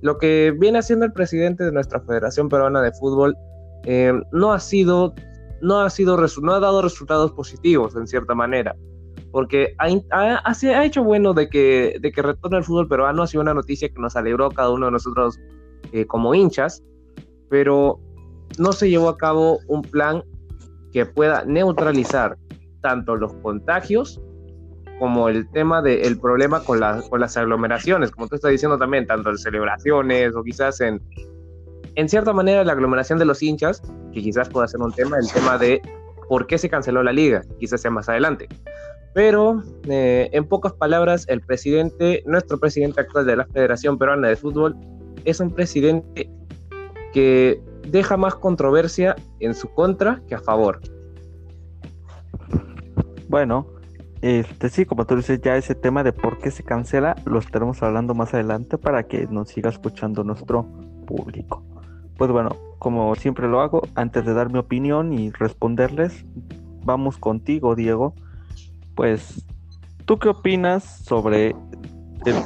[0.00, 3.36] Lo que viene haciendo el presidente de nuestra Federación Peruana de Fútbol
[3.84, 5.14] eh, no ha sido,
[5.60, 8.76] no ha sido, no ha dado resultados positivos en cierta manera,
[9.30, 13.42] porque ha, ha, hecho bueno de que, de que retorne el fútbol peruano, ha sido
[13.42, 15.38] una noticia que nos alegró a cada uno de nosotros
[15.92, 16.82] eh, como hinchas,
[17.48, 18.00] pero
[18.58, 20.22] no se llevó a cabo un plan
[20.92, 22.36] que pueda neutralizar
[22.80, 24.20] tanto los contagios
[24.98, 29.30] como el tema del problema con, con las aglomeraciones, como tú estás diciendo también, tanto
[29.30, 31.00] en celebraciones o quizás en,
[32.00, 33.82] en cierta manera la aglomeración de los hinchas,
[34.14, 35.82] que quizás pueda ser un tema, el tema de
[36.30, 38.48] por qué se canceló la liga, quizás sea más adelante.
[39.12, 44.36] Pero eh, en pocas palabras, el presidente, nuestro presidente actual de la Federación Peruana de
[44.36, 44.76] Fútbol,
[45.26, 46.30] es un presidente
[47.12, 50.80] que deja más controversia en su contra que a favor.
[53.28, 53.66] Bueno,
[54.22, 57.82] este sí, como tú dices, ya ese tema de por qué se cancela lo estaremos
[57.82, 60.66] hablando más adelante para que nos siga escuchando nuestro
[61.06, 61.69] público.
[62.20, 66.26] Pues bueno, como siempre lo hago, antes de dar mi opinión y responderles,
[66.84, 68.14] vamos contigo, Diego.
[68.94, 69.46] Pues,
[70.04, 71.54] ¿tú qué opinas sobre
[72.26, 72.36] el,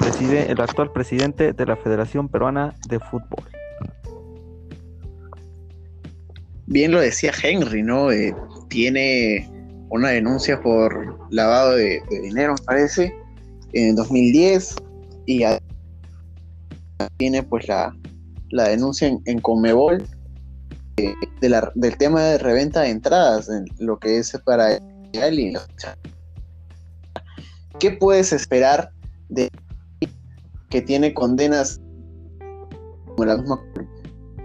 [0.49, 3.45] el actual presidente de la Federación Peruana de Fútbol?
[6.67, 8.13] Bien lo decía Henry, ¿no?
[8.13, 8.33] Eh,
[8.69, 9.51] tiene
[9.89, 13.13] una denuncia por lavado de, dinero, me parece,
[13.73, 14.77] en 2010
[15.27, 15.43] y
[17.17, 17.93] tiene pues la,
[18.63, 20.07] denuncia en, Conmebol
[20.97, 25.59] eh, del tema de reventa de entradas, en lo que es para él
[27.79, 28.91] ¿Qué puedes esperar
[29.29, 29.51] de
[30.71, 31.81] que tiene condenas
[33.09, 33.61] como la misma?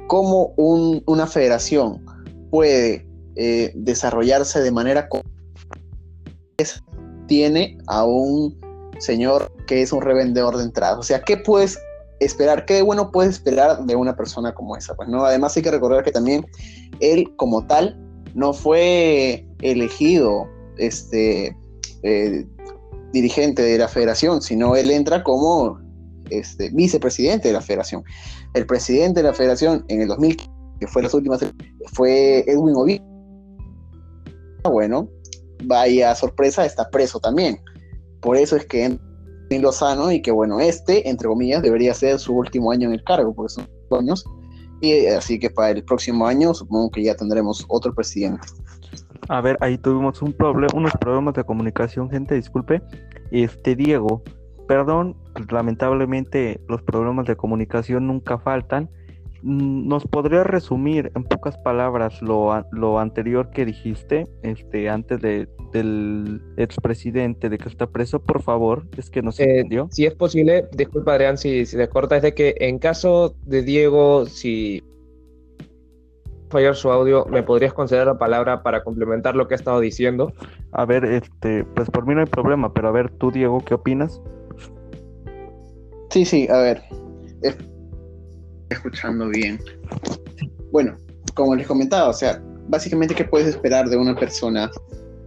[0.08, 2.04] ¿Cómo una federación
[2.50, 5.08] puede eh, desarrollarse de manera
[7.28, 8.60] tiene a un
[9.00, 10.98] señor que es un revendedor de entradas.
[10.98, 11.80] O sea, ¿qué puedes
[12.20, 12.66] esperar?
[12.66, 14.96] ¿Qué bueno puedes esperar de una persona como esa?
[14.96, 16.46] Pues no, además hay que recordar que también
[17.00, 17.98] él como tal
[18.36, 21.56] no fue elegido este
[22.04, 22.46] eh,
[23.12, 25.80] dirigente de la federación, sino él entra como
[26.30, 28.04] este, vicepresidente de la federación.
[28.54, 30.38] El presidente de la federación en el 2000,
[30.80, 31.46] que fue las últimas,
[31.94, 33.02] fue Edwin Ovi.
[34.64, 35.10] Bueno,
[35.64, 37.60] vaya sorpresa, está preso también.
[38.22, 39.09] Por eso es que en
[39.58, 43.34] Lozano y que bueno, este, entre comillas, debería ser su último año en el cargo,
[43.34, 44.24] porque son años.
[44.82, 48.48] Y eh, así que para el próximo año supongo que ya tendremos otro presidente.
[49.28, 52.82] A ver, ahí tuvimos un problema, unos problemas de comunicación, gente, disculpe.
[53.32, 54.24] Este Diego,
[54.68, 55.16] perdón,
[55.50, 58.90] lamentablemente los problemas de comunicación nunca faltan.
[59.42, 65.48] Mm, ¿Nos podría resumir en pocas palabras lo, lo anterior que dijiste este, antes de,
[65.72, 68.20] del expresidente de que está preso?
[68.22, 69.88] Por favor, es que no se eh, entendió.
[69.92, 73.62] Si es posible, disculpa Adrián si, si te corta, es de que en caso de
[73.62, 74.84] Diego, si
[76.50, 80.34] fallar su audio, ¿me podrías conceder la palabra para complementar lo que ha estado diciendo?
[80.72, 83.76] A ver, este, pues por mí no hay problema, pero a ver, tú Diego, ¿qué
[83.76, 84.22] opinas?
[86.10, 86.82] Sí, sí, a ver
[88.70, 89.60] escuchando bien.
[90.72, 90.98] Bueno,
[91.34, 94.70] como les comentaba, o sea, básicamente, ¿qué puedes esperar de una persona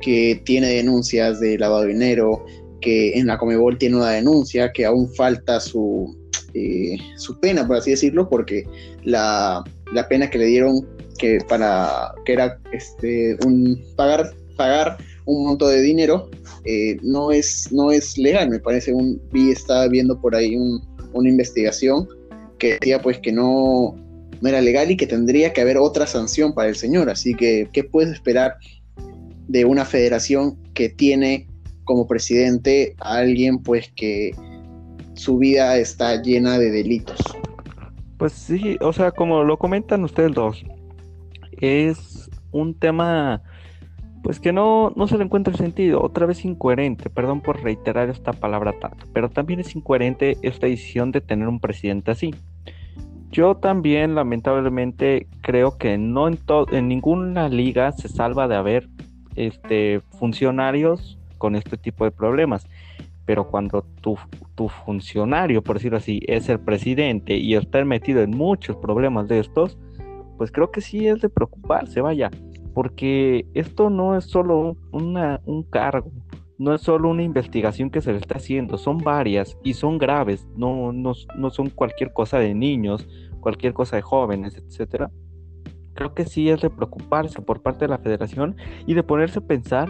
[0.00, 2.44] que tiene denuncias de lavado de dinero,
[2.80, 6.14] que en la Comebol tiene una denuncia, que aún falta su,
[6.54, 8.66] eh, su pena, por así decirlo, porque
[9.04, 10.86] la, la, pena que le dieron
[11.18, 16.28] que para que era este un pagar pagar un monto de dinero
[16.64, 21.28] eh, no es no es legal me parece un vi estaba viendo por ahí una
[21.28, 22.08] investigación
[22.62, 23.96] que decía pues que no,
[24.40, 27.10] era legal y que tendría que haber otra sanción para el señor.
[27.10, 28.54] Así que, ¿qué puedes esperar
[29.48, 31.48] de una federación que tiene
[31.82, 34.30] como presidente a alguien pues que
[35.14, 37.18] su vida está llena de delitos?
[38.16, 40.64] Pues sí, o sea, como lo comentan ustedes dos,
[41.60, 43.42] es un tema
[44.22, 48.08] pues que no, no se le encuentra el sentido, otra vez incoherente, perdón por reiterar
[48.08, 52.32] esta palabra tanto, pero también es incoherente esta decisión de tener un presidente así.
[53.32, 56.38] Yo también lamentablemente creo que no en,
[56.70, 58.90] en ninguna liga se salva de haber
[59.36, 62.66] este, funcionarios con este tipo de problemas.
[63.24, 64.18] Pero cuando tu,
[64.54, 69.38] tu funcionario, por decirlo así, es el presidente y está metido en muchos problemas de
[69.38, 69.78] estos,
[70.36, 72.30] pues creo que sí es de preocuparse, vaya,
[72.74, 76.10] porque esto no es solo una, un cargo,
[76.62, 80.46] no es solo una investigación que se le está haciendo, son varias y son graves,
[80.56, 83.08] no, no, son cualquier cosa de niños,
[83.40, 85.10] cualquier cosa de jóvenes, etcétera.
[85.94, 88.54] Creo que sí es de preocuparse por parte de la federación
[88.86, 89.88] y de ponerse a pensar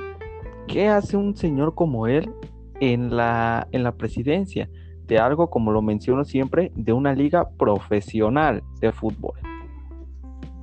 [0.66, 2.32] qué hace un señor como él
[2.80, 4.70] en la, en la presidencia
[5.04, 9.34] de algo, como lo menciono siempre, de una liga profesional de fútbol.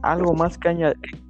[0.02, 1.24] Algo más que añadir.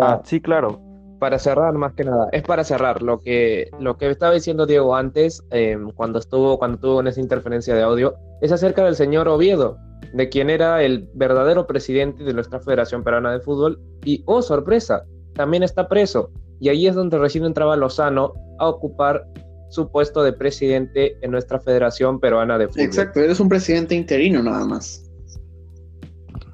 [0.00, 0.91] Ah, sí, claro
[1.22, 4.96] para cerrar más que nada, es para cerrar lo que, lo que estaba diciendo Diego
[4.96, 9.28] antes, em, cuando estuvo, cuando tuvo en esa interferencia de audio, es acerca del señor
[9.28, 9.78] Oviedo,
[10.14, 15.04] de quien era el verdadero presidente de nuestra Federación Peruana de Fútbol, y oh sorpresa,
[15.34, 19.24] también está preso, y ahí es donde recién entraba Lozano a ocupar
[19.70, 22.84] su puesto de presidente en nuestra Federación Peruana de Fútbol.
[22.84, 25.08] Exacto, eres un presidente interino nada más.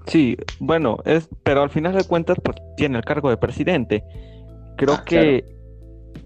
[0.09, 4.05] Sí, bueno, es, pero al final de cuentas, pues tiene el cargo de presidente.
[4.79, 5.45] Creo ah, que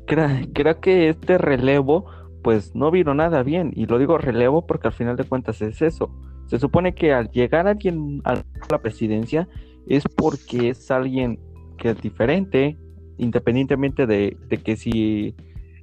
[0.07, 2.05] creo, que este relevo
[2.43, 5.81] pues no vino nada bien y lo digo relevo porque al final de cuentas es
[5.81, 6.15] eso.
[6.49, 9.49] Se supone que al llegar alguien a la presidencia
[9.87, 11.41] es porque es alguien
[11.79, 12.77] que es diferente,
[13.17, 15.35] independientemente de, que si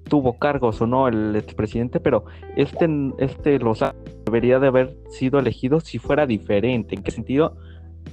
[0.03, 5.79] tuvo cargos o no el expresidente, pero este, este Lozano debería de haber sido elegido
[5.79, 6.93] si fuera diferente.
[6.93, 7.57] ¿En qué sentido?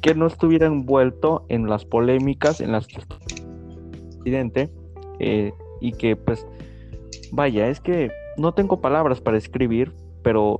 [0.00, 3.00] que no estuviera envuelto en las polémicas en las que
[5.18, 6.46] eh, y que pues
[7.32, 10.58] vaya, es que no tengo palabras para escribir, pero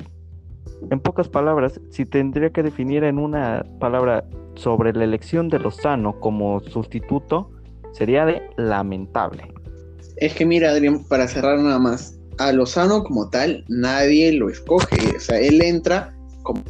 [0.90, 4.24] en pocas palabras, si tendría que definir en una palabra
[4.54, 7.50] sobre la elección de Lozano como sustituto,
[7.92, 9.52] sería de lamentable.
[10.16, 15.16] Es que mira, Adrián, para cerrar nada más, a Lozano como tal, nadie lo escoge.
[15.16, 16.62] O sea, él entra como.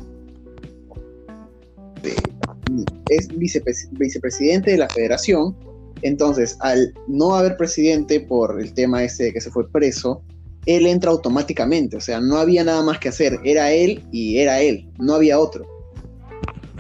[3.09, 5.56] Es vicepresidente de la federación.
[6.02, 10.22] Entonces, al no haber presidente por el tema ese de que se fue preso,
[10.66, 11.96] él entra automáticamente.
[11.96, 13.38] O sea, no había nada más que hacer.
[13.44, 14.90] Era él y era él.
[14.98, 15.64] No había otro.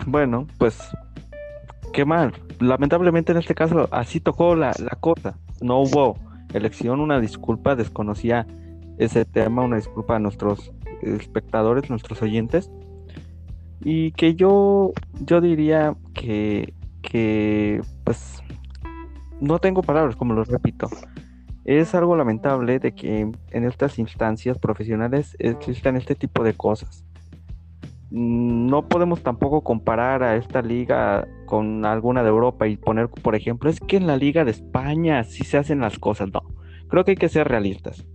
[0.06, 0.76] Bueno, pues.
[1.92, 2.32] Qué mal.
[2.60, 5.38] Lamentablemente en este caso así tocó la, la cosa.
[5.60, 6.18] No hubo
[6.52, 8.46] elección, una disculpa, desconocía
[8.98, 12.70] ese tema, una disculpa a nuestros espectadores, nuestros oyentes.
[13.82, 14.92] Y que yo,
[15.24, 18.42] yo diría que, que, pues,
[19.40, 20.88] no tengo palabras, como lo repito.
[21.64, 27.04] Es algo lamentable de que en estas instancias profesionales existan este tipo de cosas.
[28.10, 33.68] No podemos tampoco comparar a esta liga con alguna de Europa y poner, por ejemplo,
[33.68, 36.30] es que en la liga de España sí se hacen las cosas.
[36.32, 36.42] No,
[36.88, 38.06] creo que hay que ser realistas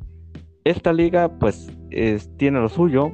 [0.64, 1.72] esta liga pues
[2.38, 3.12] tiene lo suyo,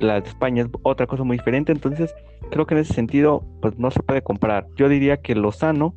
[0.00, 2.14] la de España es otra cosa muy diferente, entonces
[2.50, 4.66] creo que en ese sentido pues no se puede comparar.
[4.76, 5.94] Yo diría que Lozano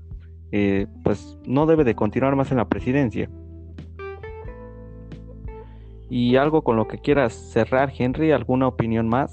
[0.52, 3.30] eh, pues no debe de continuar más en la presidencia.
[6.10, 9.32] Y algo con lo que quieras cerrar, Henry, ¿alguna opinión más?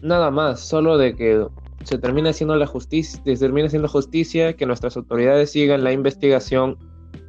[0.00, 1.46] Nada más, solo de que
[1.84, 6.78] se termine haciendo la justicia, se termine haciendo justicia, que nuestras autoridades sigan la investigación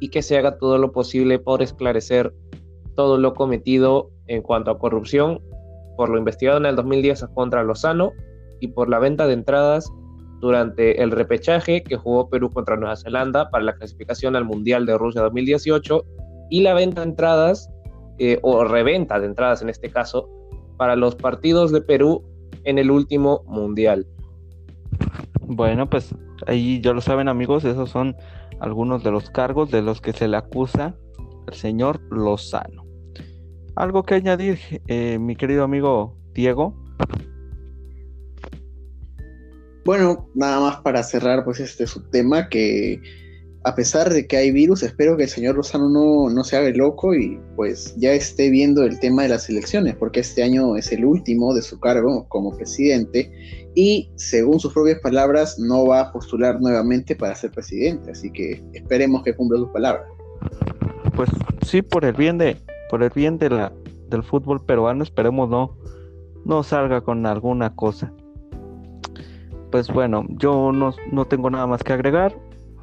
[0.00, 2.34] y que se haga todo lo posible por esclarecer
[2.94, 5.40] todo lo cometido en cuanto a corrupción
[5.96, 8.12] por lo investigado en el 2010 contra Lozano
[8.60, 9.90] y por la venta de entradas
[10.42, 14.98] durante el repechaje que jugó Perú contra Nueva Zelanda para la clasificación al Mundial de
[14.98, 16.04] Rusia 2018
[16.50, 17.70] y la venta de entradas
[18.18, 20.28] eh, o reventa de entradas en este caso
[20.76, 22.24] para los partidos de Perú
[22.64, 24.04] en el último Mundial.
[25.42, 26.12] Bueno, pues
[26.48, 28.16] ahí ya lo saben amigos, esos son
[28.58, 30.96] algunos de los cargos de los que se le acusa
[31.46, 32.84] al señor Lozano.
[33.76, 36.74] ¿Algo que añadir, eh, mi querido amigo Diego?
[39.84, 43.00] Bueno, nada más para cerrar pues este su tema que
[43.64, 46.70] a pesar de que hay virus, espero que el señor Lozano no, no se haga
[46.70, 50.90] loco y pues ya esté viendo el tema de las elecciones, porque este año es
[50.92, 53.30] el último de su cargo como presidente
[53.74, 58.62] y según sus propias palabras no va a postular nuevamente para ser presidente, así que
[58.72, 60.06] esperemos que cumpla sus palabras.
[61.14, 61.30] Pues
[61.64, 62.56] sí, por el bien de,
[62.90, 63.72] por el bien de la,
[64.08, 65.76] del fútbol peruano, esperemos no,
[66.44, 68.12] no salga con alguna cosa.
[69.72, 72.36] Pues bueno, yo no, no tengo nada más que agregar.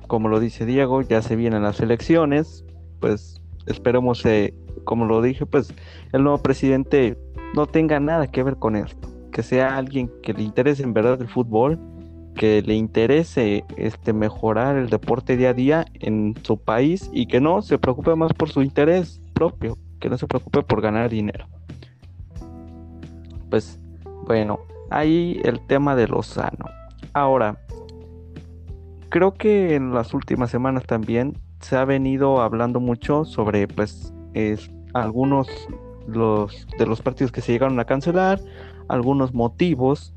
[0.07, 2.65] Como lo dice Diego, ya se vienen las elecciones.
[2.99, 5.73] Pues esperemos, eh, como lo dije, pues
[6.11, 7.17] el nuevo presidente
[7.55, 11.21] no tenga nada que ver con esto que sea alguien que le interese en verdad
[11.21, 11.79] el fútbol,
[12.35, 17.41] que le interese este mejorar el deporte día a día en su país y que
[17.41, 21.47] no se preocupe más por su interés propio, que no se preocupe por ganar dinero.
[23.49, 23.79] Pues
[24.25, 26.78] bueno, ahí el tema de Lozano.
[27.19, 27.57] Ahora,
[29.09, 34.13] creo que en las últimas semanas también se ha venido hablando mucho sobre pues
[34.93, 35.49] algunos
[36.07, 38.39] los, de los partidos que se llegaron a cancelar,
[38.87, 40.13] algunos motivos.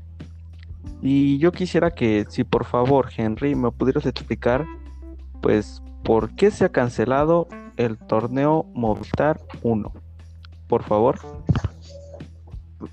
[1.01, 4.65] Y yo quisiera que, si por favor, Henry, me pudieras explicar,
[5.41, 9.91] pues, por qué se ha cancelado el torneo Movistar 1.
[10.69, 11.19] Por favor.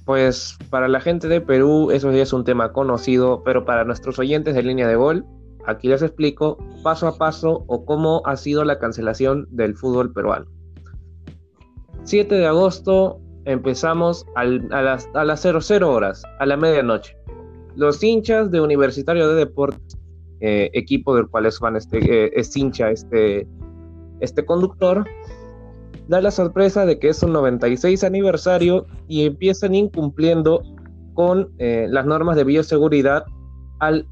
[0.05, 4.18] Pues para la gente de Perú eso ya es un tema conocido, pero para nuestros
[4.18, 5.24] oyentes de línea de gol,
[5.66, 10.46] aquí les explico paso a paso o cómo ha sido la cancelación del fútbol peruano.
[12.05, 17.16] 7 de agosto empezamos a, las, a las 00 horas, a la medianoche.
[17.76, 19.98] Los hinchas de Universitario de Deportes,
[20.40, 23.46] eh, equipo del cual es, fan este, eh, es hincha este,
[24.21, 25.04] este conductor,
[26.11, 30.61] da la sorpresa de que es un 96 aniversario y empiezan incumpliendo
[31.15, 33.25] con eh, las normas de bioseguridad
[33.79, 34.08] al,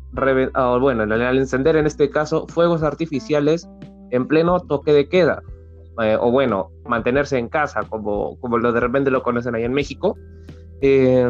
[0.80, 3.68] bueno, al encender en este caso fuegos artificiales
[4.12, 5.42] en pleno toque de queda.
[6.01, 9.72] Eh, o bueno, mantenerse en casa, como, como lo de repente lo conocen ahí en
[9.72, 10.16] México.
[10.80, 11.28] Eh,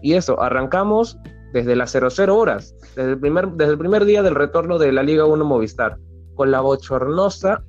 [0.00, 1.18] y eso, arrancamos
[1.52, 5.02] desde las 00 horas, desde el, primer, desde el primer día del retorno de la
[5.02, 5.98] Liga 1 Movistar,
[6.34, 7.62] con la bochornosa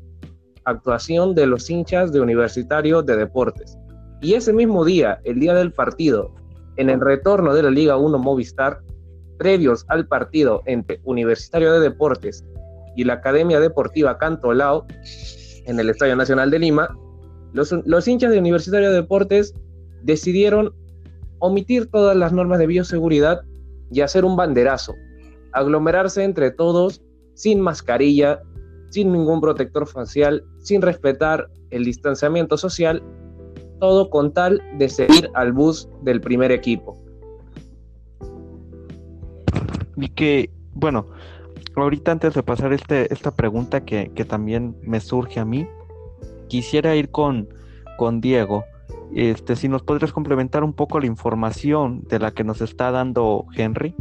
[0.66, 3.78] actuación de los hinchas de Universitario de Deportes.
[4.22, 6.34] Y ese mismo día, el día del partido,
[6.78, 8.82] en el retorno de la Liga 1 Movistar,
[9.38, 12.46] previos al partido entre Universitario de Deportes
[12.96, 14.86] y la Academia Deportiva Cantolao
[15.66, 16.98] en el Estadio Nacional de Lima,
[17.54, 19.54] los, los hinchas de Universitario de Deportes
[20.04, 20.74] decidieron
[21.40, 23.42] omitir todas las normas de bioseguridad
[23.92, 24.94] y hacer un banderazo,
[25.54, 27.02] aglomerarse entre todos
[27.34, 28.42] sin mascarilla,
[28.90, 33.04] sin ningún protector facial, sin respetar el distanciamiento social,
[33.80, 36.98] todo con tal de seguir al bus del primer equipo.
[39.96, 41.06] Y que, bueno,
[41.76, 45.68] ahorita antes de pasar este, esta pregunta que, que también me surge a mí,
[46.48, 47.50] quisiera ir con,
[47.98, 48.64] con Diego.
[49.16, 53.46] Este, si nos podrías complementar un poco la información de la que nos está dando
[53.56, 53.96] Henry.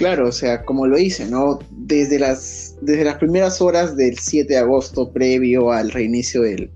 [0.00, 1.58] Claro, o sea, como lo hice, ¿no?
[1.72, 6.70] Desde las, desde las primeras horas del 7 de agosto, previo al reinicio del,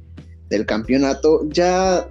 [0.51, 2.07] del campeonato, ya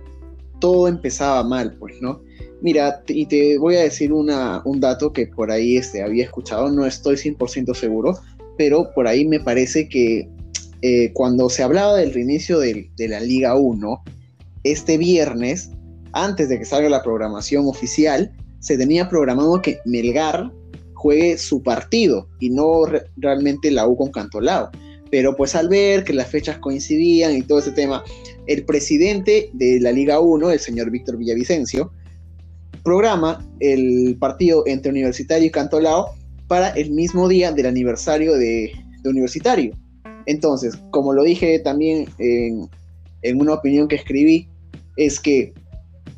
[0.60, 2.20] todo empezaba mal, pues, ¿no?
[2.62, 6.72] Mira, y te voy a decir una, un dato que por ahí este, había escuchado,
[6.72, 8.18] no estoy 100% seguro,
[8.58, 10.28] pero por ahí me parece que
[10.82, 14.04] eh, cuando se hablaba del reinicio de la Liga 1,
[14.64, 15.70] este viernes,
[16.12, 20.52] antes de que salga la programación oficial, se tenía programado que Melgar
[21.04, 22.86] juegue su partido y no
[23.18, 24.70] realmente la U con Cantolao.
[25.12, 28.06] Pero pues al ver que las fechas coincidían y todo ese tema,
[28.48, 31.92] el presidente de la Liga 1, el señor Víctor Villavicencio,
[32.86, 36.16] programa el partido entre Universitario y Cantolao
[36.48, 38.72] para el mismo día del aniversario de,
[39.04, 39.76] Universitario.
[40.26, 42.70] Entonces, como lo dije también en,
[43.24, 44.48] en una opinión que escribí,
[44.96, 45.54] es que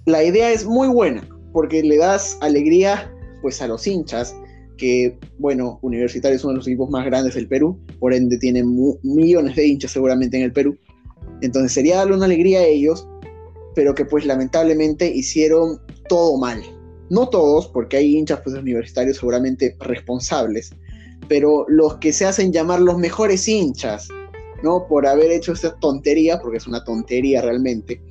[0.06, 3.12] la idea es muy buena porque le das alegría
[3.42, 4.36] pues a los hinchas
[4.78, 8.76] que, bueno, Universitario es uno de los equipos más grandes del Perú, por ende tienen
[9.04, 10.78] millones de hinchas seguramente en el Perú.
[11.42, 13.08] Entonces sería darle una alegría a ellos,
[13.76, 16.62] pero que pues lamentablemente hicieron todo mal.
[17.10, 20.72] No todos, porque hay hinchas pues universitarios seguramente responsables,
[21.28, 24.08] pero los que se hacen llamar los mejores hinchas,
[24.64, 24.88] ¿no?
[24.88, 28.02] Por haber hecho esta tontería, porque es una tontería realmente,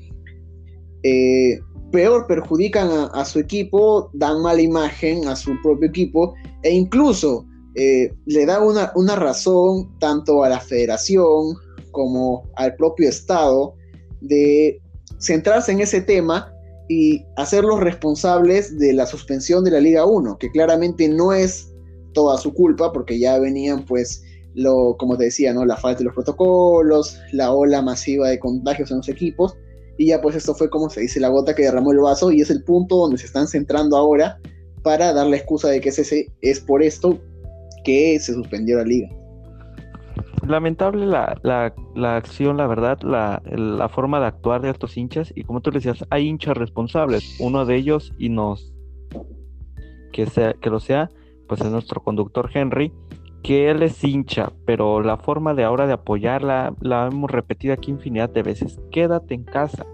[1.02, 1.58] eh,
[1.94, 6.34] peor perjudican a, su equipo, dan mala imagen a su propio equipo
[6.64, 11.54] e incluso eh, le da una, una razón tanto a la federación
[11.92, 13.76] como al propio Estado
[14.20, 14.82] de
[15.18, 16.52] centrarse en ese tema
[16.88, 21.72] y hacerlos responsables de la suspensión de la Liga 1, que claramente no es
[22.12, 24.24] toda su culpa, porque ya venían pues
[24.54, 25.64] lo, como te decía, ¿no?
[25.64, 29.56] La falta de los protocolos, la ola masiva de contagios en los equipos,
[29.96, 32.40] y ya pues esto fue como se dice la gota que derramó el vaso y
[32.40, 34.38] es el punto donde se están centrando ahora
[34.82, 37.18] para dar la excusa de que ese es por esto
[37.84, 39.08] que se suspendió la liga.
[40.46, 45.44] Lamentable la, la, acción, la verdad, la, la, forma de actuar de estos hinchas y
[45.44, 48.74] como tú decías, hay hinchas responsables, uno de ellos y nos
[50.12, 51.10] que sea que lo sea,
[51.48, 52.92] pues es nuestro conductor Henry,
[53.44, 57.90] que él es hincha, pero la forma de ahora de apoyarla la hemos repetido aquí
[57.90, 58.80] infinidad de veces.
[58.90, 59.84] Quédate en casa.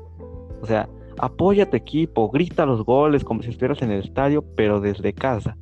[0.62, 0.88] O sea,
[1.18, 5.56] apoya equipo, grita los goles como si estuvieras en el estadio, pero desde casa.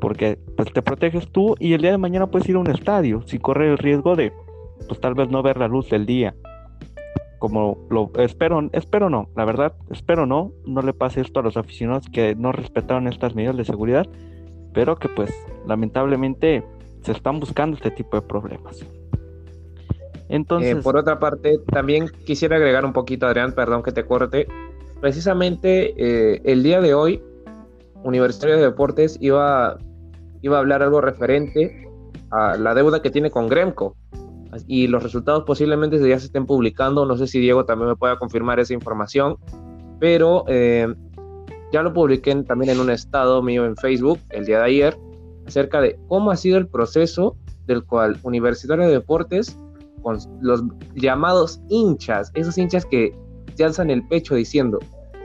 [0.00, 3.22] Porque pues te proteges tú y el día de mañana puedes ir a un estadio
[3.22, 4.32] sin correr el riesgo de
[4.88, 6.34] pues tal vez no ver la luz del día.
[7.38, 11.56] Como lo espero, espero no, la verdad, espero no, no le pase esto a los
[11.56, 14.08] aficionados que no respetaron estas medidas de seguridad,
[14.72, 15.32] pero que pues
[15.64, 16.64] lamentablemente
[17.04, 18.84] se están buscando este tipo de problemas.
[20.28, 24.48] Entonces, eh, por otra parte, también quisiera agregar un poquito, Adrián, perdón que te corte.
[25.00, 27.22] Precisamente eh, el día de hoy,
[28.02, 29.78] Universitario de Deportes iba,
[30.40, 31.86] iba a hablar algo referente
[32.30, 33.96] a la deuda que tiene con Gremco.
[34.66, 37.04] Y los resultados posiblemente ya se estén publicando.
[37.04, 39.36] No sé si Diego también me pueda confirmar esa información.
[39.98, 40.86] Pero eh,
[41.72, 44.96] ya lo publiqué también en un estado mío en Facebook el día de ayer
[45.46, 47.36] acerca de cómo ha sido el proceso
[47.66, 49.58] del cual Universitario de Deportes,
[50.02, 50.62] con los
[50.94, 53.16] llamados hinchas, esos hinchas que
[53.54, 54.78] se alzan el pecho diciendo,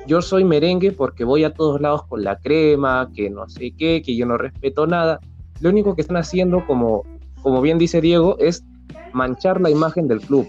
[0.07, 4.01] yo soy merengue porque voy a todos lados con la crema, que no sé qué,
[4.01, 5.19] que yo no respeto nada.
[5.59, 7.03] Lo único que están haciendo, como,
[7.41, 8.63] como bien dice Diego, es
[9.13, 10.47] manchar la imagen del club,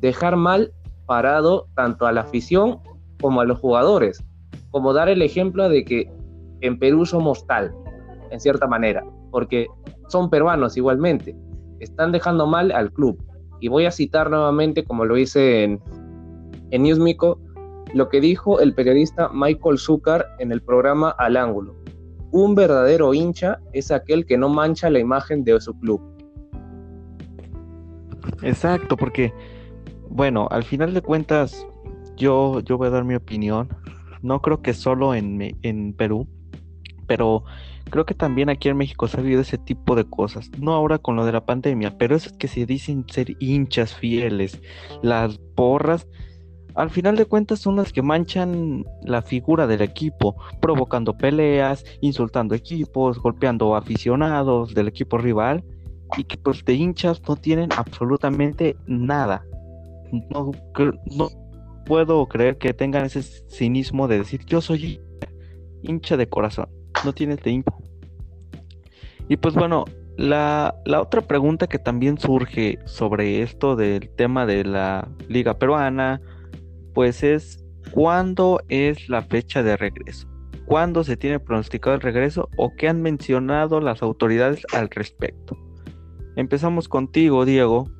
[0.00, 0.72] dejar mal
[1.06, 2.78] parado tanto a la afición
[3.20, 4.24] como a los jugadores,
[4.70, 6.10] como dar el ejemplo de que
[6.60, 7.72] en Perú somos tal,
[8.30, 9.66] en cierta manera, porque
[10.08, 11.36] son peruanos igualmente.
[11.80, 13.22] Están dejando mal al club.
[13.60, 15.80] Y voy a citar nuevamente, como lo hice en,
[16.70, 17.40] en Newsmico,
[17.94, 21.74] lo que dijo el periodista Michael Zucker en el programa Al Ángulo.
[22.32, 26.00] Un verdadero hincha es aquel que no mancha la imagen de su club.
[28.42, 29.32] Exacto, porque,
[30.10, 31.66] bueno, al final de cuentas,
[32.16, 33.68] yo, yo voy a dar mi opinión.
[34.22, 36.26] no creo que solo en, en Perú,
[37.06, 37.44] pero
[37.90, 40.98] creo que también aquí en México se ha habido ese tipo de cosas, no ahora
[40.98, 44.60] con lo de la pandemia, pero es que se dicen ser hinchas fieles,
[45.02, 46.06] las porras,
[46.76, 52.54] al final de cuentas son las que manchan la figura del equipo, provocando peleas, insultando
[52.54, 55.64] equipos, golpeando aficionados del equipo rival
[56.18, 59.42] y que pues de hinchas no tienen absolutamente nada.
[60.30, 60.52] No,
[61.16, 61.28] no
[61.86, 65.00] puedo creer que tengan ese cinismo de decir yo soy
[65.82, 66.68] hincha de corazón,
[67.04, 67.72] no de hincha.
[69.28, 69.84] Y pues bueno,
[70.16, 76.20] la, la, otra pregunta que también surge sobre esto del tema de la liga peruana,
[76.94, 80.28] pues es cuándo es la fecha de regreso,
[80.64, 85.56] cuándo se tiene pronosticado el regreso o qué han mencionado las autoridades al respecto.
[86.36, 87.90] Empezamos contigo, Diego.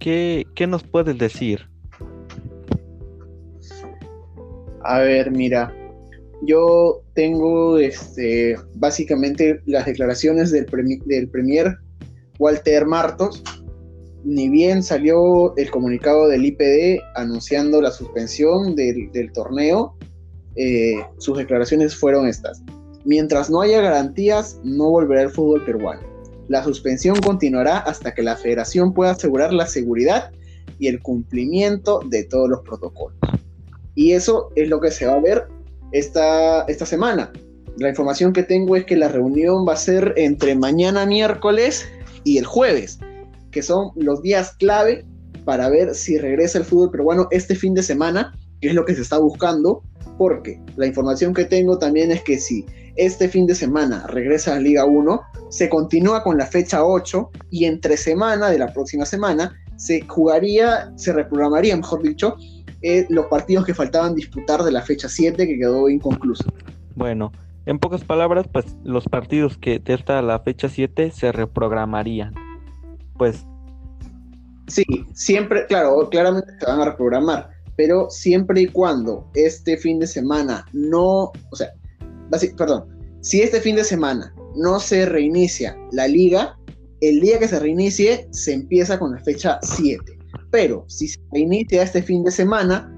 [0.00, 1.68] ¿Qué, qué nos puedes decir?
[4.82, 5.72] A ver, mira,
[6.42, 10.66] yo tengo este, básicamente las declaraciones del,
[11.06, 11.78] del Premier
[12.38, 13.42] Walter Martos,
[14.24, 19.96] ni bien salió el comunicado del IPD anunciando la suspensión del, torneo,
[20.56, 22.62] eh, sus declaraciones fueron estas.
[23.04, 26.02] Mientras no haya garantías, no volverá el fútbol peruano.
[26.48, 30.30] La suspensión continuará hasta que la federación pueda asegurar la seguridad
[30.78, 33.18] y el cumplimiento de todos los protocolos.
[33.94, 35.46] Y eso es lo que se va a ver
[35.94, 37.32] esta, esta semana.
[37.78, 41.86] La información que tengo es que la reunión va a ser entre mañana miércoles
[42.22, 42.98] y el jueves
[43.54, 45.06] que son los días clave
[45.44, 48.96] para ver si regresa el fútbol peruano este fin de semana, que es lo que
[48.96, 49.82] se está buscando,
[50.18, 52.66] porque la información que tengo también es que si
[52.96, 55.20] este fin de semana regresa a Liga 1,
[55.50, 60.92] se continúa con la fecha 8 y entre semana de la próxima semana se jugaría,
[60.96, 62.36] se reprogramaría, mejor dicho,
[62.84, 66.44] eh, los partidos que faltaban disputar de la fecha 7 que quedó inconclusa.
[66.94, 67.32] Bueno,
[67.66, 72.34] en pocas palabras, pues los partidos que de esta la fecha 7 se reprogramarían
[73.16, 73.44] pues.
[74.66, 80.06] Sí, siempre, claro, claramente se van a reprogramar, pero siempre y cuando este fin de
[80.06, 81.68] semana no, o sea,
[82.56, 82.86] perdón,
[83.20, 86.58] si este fin de semana no se reinicia la liga,
[87.00, 90.13] el día que se reinicie se empieza con la fecha 7.
[90.54, 92.88] Pero si se reinicia este fin de semana,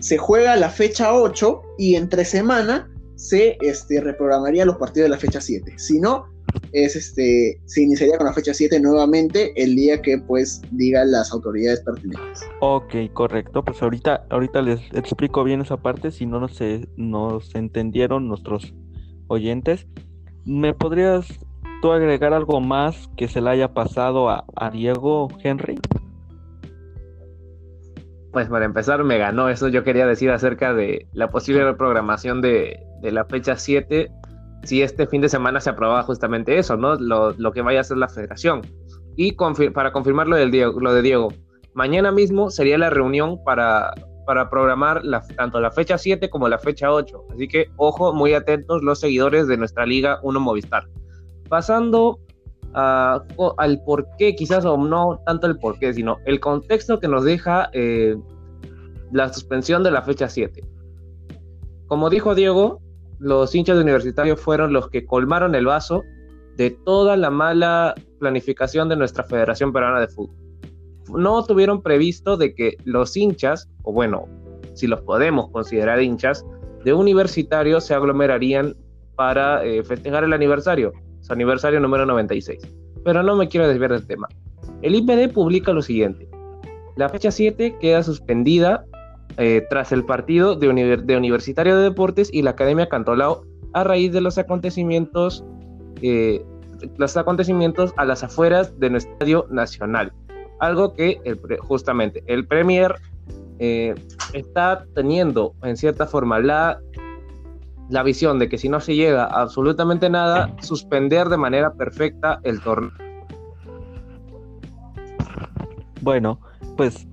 [0.00, 5.16] se juega la fecha 8 y entre semana se este, reprogramaría los partidos de la
[5.16, 5.78] fecha 7.
[5.78, 6.26] Si no,
[6.72, 11.32] es este, se iniciaría con la fecha 7 nuevamente el día que pues digan las
[11.32, 12.42] autoridades pertinentes.
[12.60, 13.64] Ok, correcto.
[13.64, 16.58] Pues ahorita, ahorita les explico bien esa parte, si no nos,
[16.98, 18.74] nos entendieron nuestros
[19.28, 19.86] oyentes.
[20.44, 21.26] ¿Me podrías
[21.80, 25.78] tú agregar algo más que se le haya pasado a, Diego Henry?
[28.36, 32.78] Pues para empezar me ganó, eso yo quería decir acerca de la posible reprogramación de,
[33.00, 34.10] de la fecha 7
[34.62, 36.96] si este fin de semana se aprobaba justamente eso, ¿no?
[36.96, 38.60] Lo, que vaya a hacer la federación.
[39.16, 39.32] Y
[39.72, 41.32] para confirmar lo, del Diego, lo de Diego,
[41.72, 43.94] mañana mismo sería la reunión para,
[44.26, 47.28] para programar la, tanto la fecha 7 como la fecha 8.
[47.32, 50.84] Así que ojo, muy atentos los seguidores de nuestra Liga 1 Movistar.
[51.48, 52.18] Pasando
[52.76, 57.24] al por qué, quizás o no tanto el por qué, sino el contexto que nos
[57.24, 58.16] deja eh,
[59.12, 60.62] la suspensión de la fecha 7.
[61.86, 62.80] Como dijo Diego,
[63.18, 66.02] los hinchas universitarios fueron los que colmaron el vaso
[66.56, 70.36] de toda la mala planificación de nuestra Federación Peruana de Fútbol.
[71.14, 74.26] No tuvieron previsto de que los hinchas, o bueno,
[74.74, 76.44] si los podemos considerar hinchas,
[76.84, 78.76] de universitarios se aglomerarían
[79.14, 80.92] para eh, festejar el aniversario,
[81.26, 82.62] su aniversario número 96.
[83.04, 84.28] Pero no me quiero desviar del tema.
[84.82, 86.28] El IPD publica lo siguiente.
[86.96, 88.84] La fecha 7 queda suspendida
[89.36, 94.20] eh, tras el partido de, Universitario de Deportes y la Academia Cantolao a raíz de
[94.20, 95.44] los acontecimientos,
[96.00, 96.42] eh,
[97.16, 100.12] acontecimientos a las afueras de nuestro estadio nacional.
[100.60, 101.20] Algo que
[101.60, 102.94] justamente el Premier
[103.58, 103.94] eh,
[104.32, 106.80] está teniendo en cierta forma la,
[107.88, 112.40] la visión de que si no se llega a absolutamente nada, suspender de manera perfecta
[112.42, 112.92] el torneo.
[116.00, 116.40] Bueno,
[116.76, 117.06] pues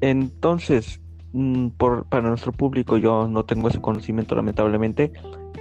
[0.00, 1.00] entonces,
[1.32, 5.12] mm, por, para nuestro público, yo no tengo ese conocimiento lamentablemente.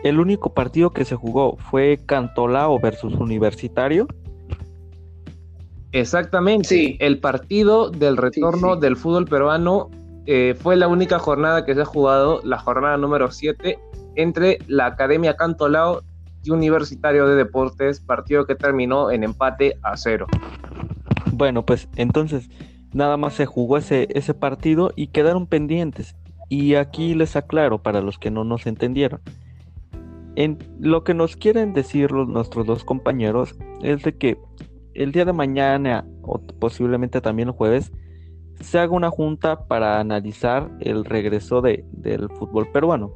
[0.04, 4.08] El único partido que se jugó fue Cantolao versus Universitario.
[5.94, 6.68] Exactamente.
[6.68, 6.98] Sí.
[7.00, 9.90] El partido del retorno del fútbol peruano
[10.26, 13.78] eh, fue la única jornada que se ha jugado, la jornada número 7,
[14.16, 16.02] entre la Academia Cantolao
[16.44, 20.28] y Universitario de Deportes, partido que terminó en empate a cero.
[21.32, 22.50] Bueno, pues entonces
[22.94, 26.16] nada más se jugó ese, ese partido y quedaron pendientes.
[26.50, 29.22] Y aquí les aclaro para los que no nos entendieron.
[30.36, 34.38] En lo que nos quieren decir nuestros dos compañeros es de que
[34.94, 37.92] el día de mañana o posiblemente también el jueves
[38.60, 43.12] se haga una junta para analizar el regreso de, del fútbol peruano.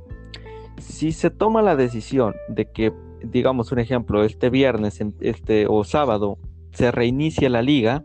[0.79, 6.37] Si se toma la decisión de que, digamos un ejemplo, este viernes este, o sábado
[6.71, 8.03] se reinicie la liga,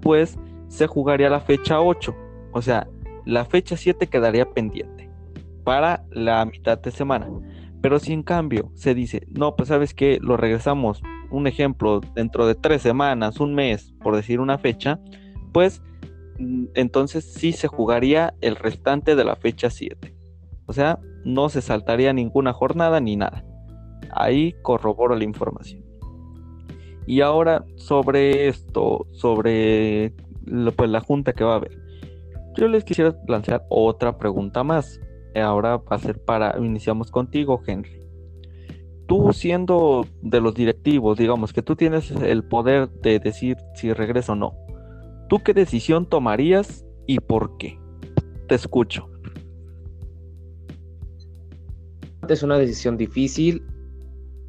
[0.00, 0.38] pues
[0.68, 2.14] se jugaría la fecha 8.
[2.52, 2.88] O sea,
[3.24, 5.08] la fecha 7 quedaría pendiente
[5.64, 7.28] para la mitad de semana.
[7.80, 12.46] Pero si en cambio se dice, no, pues sabes que lo regresamos, un ejemplo, dentro
[12.46, 15.00] de tres semanas, un mes, por decir una fecha,
[15.52, 15.82] pues
[16.38, 20.14] entonces sí se jugaría el restante de la fecha 7.
[20.66, 23.44] O sea, no se saltaría ninguna jornada ni nada.
[24.10, 25.82] Ahí corroboro la información.
[27.06, 30.14] Y ahora sobre esto, sobre
[30.76, 31.78] pues, la junta que va a haber.
[32.56, 35.00] Yo les quisiera lanzar otra pregunta más.
[35.34, 38.00] Ahora va a ser para, iniciamos contigo, Henry.
[39.06, 44.32] Tú siendo de los directivos, digamos que tú tienes el poder de decir si regreso
[44.32, 44.54] o no.
[45.32, 47.80] ¿Tú qué decisión tomarías y por qué?
[48.48, 49.08] Te escucho.
[52.28, 53.64] Es una decisión difícil.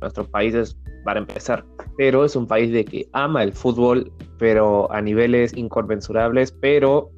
[0.02, 1.64] Nuestro país es, para empezar,
[1.96, 7.12] pero es un país de que ama el fútbol, pero a niveles inconmensurables, pero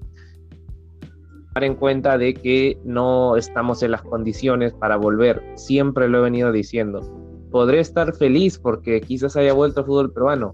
[1.56, 5.42] en cuenta de que no estamos en las condiciones para volver.
[5.56, 7.02] Siempre lo he venido diciendo.
[7.50, 10.54] Podré estar feliz porque quizás haya vuelto el fútbol peruano,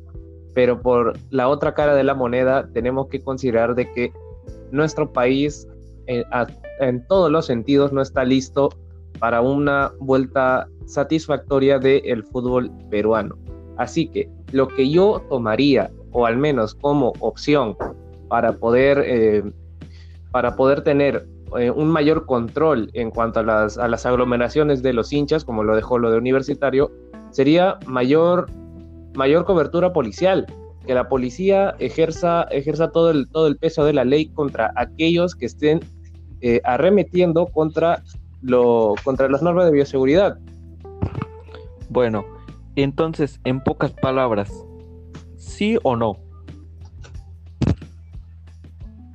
[0.54, 4.12] pero por la otra cara de la moneda tenemos que considerar de que
[4.72, 5.68] nuestro país
[6.08, 6.24] eh,
[6.80, 8.70] en todos los sentidos no está listo
[9.20, 13.36] para una vuelta satisfactoria del fútbol peruano.
[13.78, 17.78] Así que lo que yo tomaría, o al menos como opción,
[18.28, 19.44] para poder eh,
[20.32, 21.28] para poder tener
[21.60, 25.64] eh, un mayor control en cuanto a las, a las, aglomeraciones de los hinchas, como
[25.64, 26.92] lo dejó lo de universitario,
[27.32, 28.48] sería mayor,
[29.14, 30.46] mayor cobertura policial,
[30.86, 35.36] que la policía ejerza, ejerza todo, el, todo el peso de la ley contra aquellos
[35.36, 35.80] que estén
[36.42, 38.04] eh, arremetiendo contra,
[38.42, 40.40] lo, contra las normas de bioseguridad.
[41.90, 42.26] Bueno,
[42.76, 44.52] entonces, en pocas palabras,
[45.38, 46.18] ¿sí o no?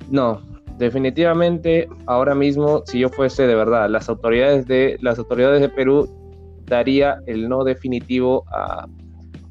[0.09, 0.41] No,
[0.77, 6.07] definitivamente ahora mismo, si yo fuese de verdad, las autoridades de, las autoridades de Perú
[6.65, 8.45] daría el no definitivo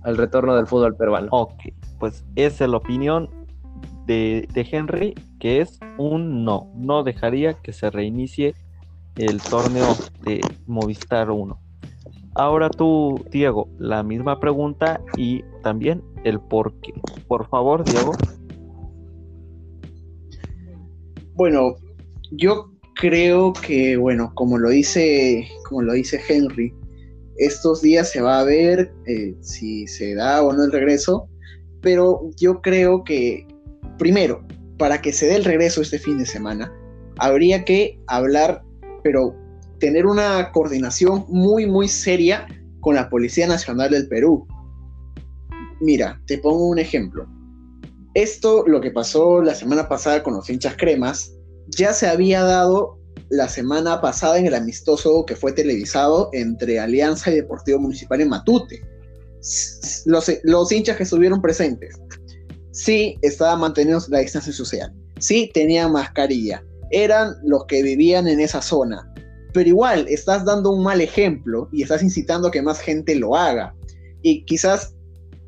[0.06, 1.28] al retorno del fútbol peruano.
[1.32, 1.64] Ok,
[1.98, 3.28] pues esa es la opinión
[4.06, 6.70] de, de, Henry, que es un no.
[6.76, 8.54] No dejaría que se reinicie
[9.16, 11.58] el torneo de Movistar 1.
[12.36, 16.94] Ahora tú, Diego, la misma pregunta y también el por qué.
[17.26, 18.12] Por favor, Diego.
[21.34, 21.74] Bueno,
[22.30, 26.72] yo creo que, bueno, como lo dice, como lo dice Henry,
[27.38, 31.28] estos días se va a ver eh, si se da o no el regreso,
[31.82, 33.46] pero yo creo que,
[33.98, 34.46] primero,
[34.78, 36.72] para que se dé el regreso este fin de semana,
[37.18, 38.62] habría que hablar,
[39.02, 39.34] pero
[39.78, 42.46] tener una coordinación muy, muy seria
[42.80, 44.46] con la Policía Nacional del Perú.
[45.80, 47.26] Mira, te pongo un ejemplo.
[48.14, 51.32] Esto, lo que pasó la semana pasada con los hinchas cremas,
[51.68, 52.98] ya se había dado
[53.28, 58.28] la semana pasada en el amistoso que fue televisado entre Alianza y Deportivo Municipal en
[58.28, 58.80] Matute.
[60.06, 61.94] Los, hinchas que estuvieron presentes,
[62.72, 68.60] sí estaban manteniendo la distancia social, sí tenían mascarilla, eran los que vivían en esa
[68.60, 69.12] zona,
[69.52, 73.36] pero igual estás dando un mal ejemplo y estás incitando a que más gente lo
[73.36, 73.74] haga.
[74.22, 74.94] Y quizás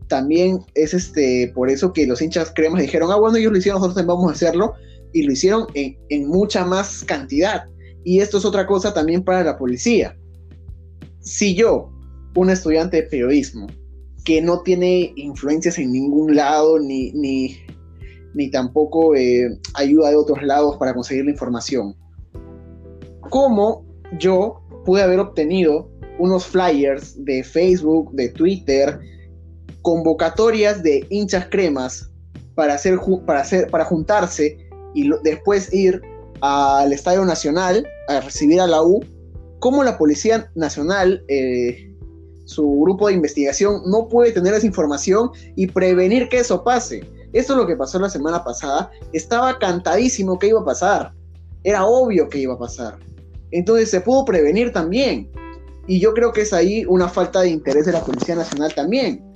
[0.08, 3.80] también es este por eso que los hinchas cremas dijeron, ah, bueno, ellos lo hicieron,
[3.80, 4.74] nosotros vamos a hacerlo,
[5.12, 7.64] y lo hicieron en, mucha más cantidad.
[8.04, 10.16] Y esto es otra cosa también para la policía.
[11.20, 11.90] Si yo,
[12.34, 13.66] un estudiante de periodismo,
[14.24, 17.56] que no tiene influencias en ningún lado, ni, ni,
[18.34, 21.94] ni tampoco eh, ayuda de otros lados para conseguir la información,
[23.30, 23.84] ¿cómo
[24.18, 28.98] yo pude haber obtenido unos flyers de Facebook, de Twitter,
[29.82, 32.10] convocatorias de hinchas cremas
[32.54, 36.00] para, hacer, para, hacer, para juntarse y después ir
[36.40, 39.00] al Estadio Nacional a recibir a la U,
[39.58, 41.94] ¿cómo la Policía Nacional, eh,
[42.44, 47.00] su grupo de investigación, no puede tener esa información y prevenir que eso pase?
[47.32, 48.90] Esto es lo que pasó la semana pasada.
[49.12, 51.12] Estaba cantadísimo que iba a pasar.
[51.62, 52.98] Era obvio que iba a pasar.
[53.50, 55.30] Entonces se pudo prevenir también.
[55.86, 59.28] Y yo creo que es ahí una falta de interés de la Policía Nacional también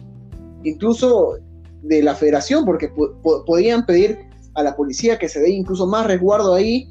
[0.64, 1.38] incluso
[1.82, 2.90] de la federación, porque
[3.46, 4.18] podían pedir
[4.55, 6.88] a la policía que se dé incluso más resguardo ahí,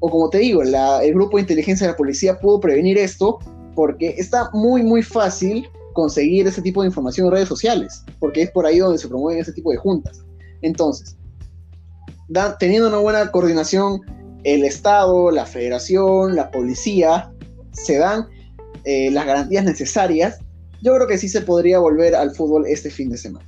[0.00, 3.38] o como te digo, el grupo de inteligencia de la policía pudo prevenir esto
[3.74, 8.50] porque está muy, muy fácil conseguir ese tipo de información en redes sociales, porque es
[8.50, 10.22] por ahí donde se promueven ese tipo de juntas.
[10.62, 11.16] Entonces,
[12.58, 14.00] teniendo una buena coordinación,
[14.44, 17.32] el Estado, la Federación, la policía,
[17.72, 18.26] se dan
[18.84, 20.38] eh, las garantías necesarias,
[20.82, 23.46] yo creo que sí se podría volver al fútbol este fin de semana.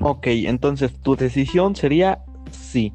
[0.00, 2.24] Ok, entonces tu decisión sería
[2.56, 2.92] sí.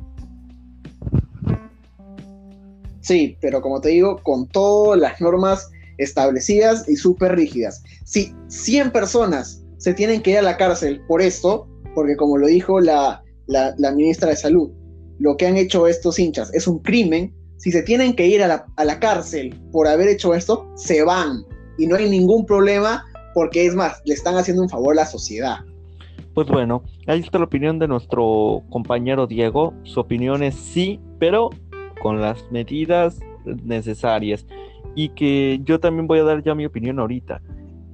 [3.02, 7.84] Sí, pero como te digo, con todas las normas establecidas y súper rígidas.
[8.06, 12.48] Si 100 personas se tienen que ir a la cárcel por esto, porque como lo
[12.48, 14.72] dijo la, la, ministra de Salud,
[15.20, 18.48] lo que han hecho estos hinchas es un crimen, si se tienen que ir a
[18.48, 21.44] la, a la cárcel por haber hecho esto, se van.
[21.78, 25.06] Y no hay ningún problema porque es más, le están haciendo un favor a la
[25.06, 25.58] sociedad.
[26.34, 29.74] Pues bueno, ahí está la opinión de nuestro compañero Diego.
[29.84, 31.50] Su opinión es sí, pero
[32.02, 33.20] con las medidas
[33.64, 34.46] necesarias.
[34.96, 37.42] Y que yo también voy a dar ya mi opinión ahorita.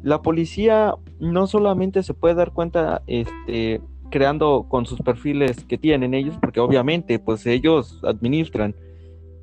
[0.03, 6.13] La policía no solamente se puede dar cuenta este, creando con sus perfiles que tienen
[6.13, 8.75] ellos, porque obviamente pues ellos administran,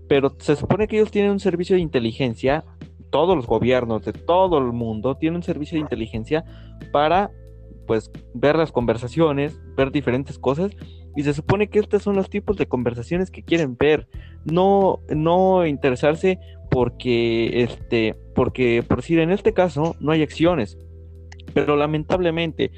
[0.08, 2.64] pero se supone que ellos tienen un servicio de inteligencia,
[3.10, 6.44] todos los gobiernos de todo el mundo tienen un servicio de inteligencia
[6.92, 7.30] para
[7.86, 10.72] pues ver las conversaciones, ver diferentes cosas
[11.16, 14.08] y se supone que estos son los tipos de conversaciones que quieren ver,
[14.44, 16.38] no no interesarse
[16.70, 20.78] porque este porque por decir en este caso no hay acciones,
[21.52, 22.72] pero lamentablemente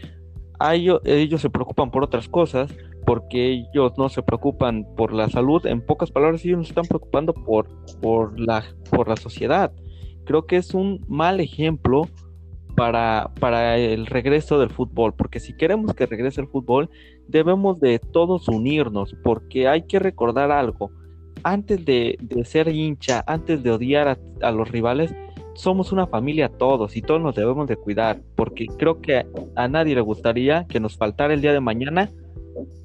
[1.05, 2.73] ellos se preocupan por otras cosas
[3.05, 7.33] porque ellos no se preocupan por la salud, en pocas palabras ellos se están preocupando
[7.33, 7.69] por
[8.01, 9.73] por la por la sociedad.
[10.25, 12.09] Creo que es un mal ejemplo
[12.77, 16.91] para, para el regreso del fútbol, porque si queremos que regrese el fútbol,
[17.27, 20.91] debemos de todos unirnos, porque hay que recordar algo.
[21.43, 25.15] Antes de, ser hincha, antes de odiar a, los rivales,
[25.55, 29.95] somos una familia todos y todos nos debemos de cuidar, porque creo que a nadie
[29.95, 32.11] le gustaría que nos faltara el día de mañana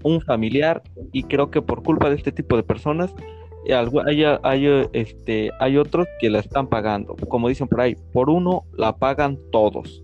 [0.03, 0.81] un familiar
[1.11, 3.13] y creo que por culpa de este tipo de personas
[3.69, 7.15] hay, hay, este, hay otros que la están pagando.
[7.27, 10.03] Como dicen por ahí, por uno la pagan todos.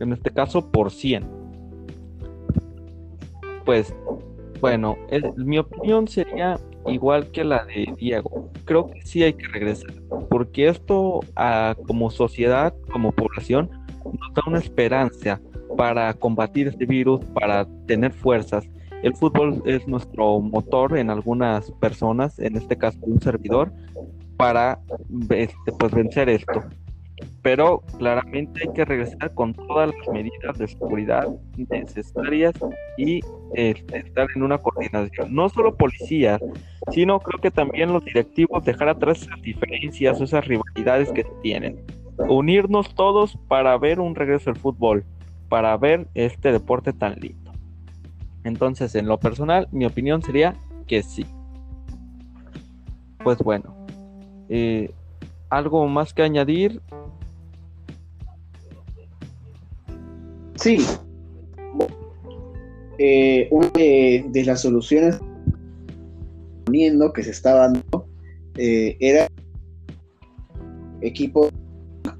[0.00, 1.24] En este caso, por 100.
[3.64, 3.94] Pues,
[4.60, 4.96] bueno,
[5.36, 8.50] mi opinión sería igual que la de Diego.
[8.64, 9.92] Creo que sí hay que regresar.
[10.30, 11.20] Porque esto,
[11.86, 13.70] como sociedad, como población,
[14.04, 15.40] nos da una esperanza
[15.76, 18.68] para combatir este virus, para tener fuerzas
[19.02, 23.72] el fútbol es nuestro motor en algunas personas, en este caso un servidor,
[24.36, 24.80] para
[25.30, 26.64] este, pues, vencer esto.
[27.42, 32.54] Pero claramente hay que regresar con todas las medidas de seguridad necesarias
[32.96, 33.20] y
[33.54, 35.34] este, estar en una coordinación.
[35.34, 36.40] No solo policías,
[36.92, 41.80] sino creo que también los directivos dejar atrás esas diferencias, esas rivalidades que tienen.
[42.28, 45.04] Unirnos todos para ver un regreso al fútbol,
[45.48, 47.47] para ver este deporte tan lindo.
[48.44, 50.54] Entonces, en lo personal, mi opinión sería
[50.86, 51.26] que sí.
[53.22, 53.74] Pues bueno,
[54.48, 54.90] eh,
[55.50, 56.80] ¿algo más que añadir?
[60.54, 60.84] Sí.
[62.98, 65.20] Eh, una de, las soluciones
[67.14, 68.08] que se estaban dando
[68.56, 69.28] eh, era
[71.00, 71.50] equipos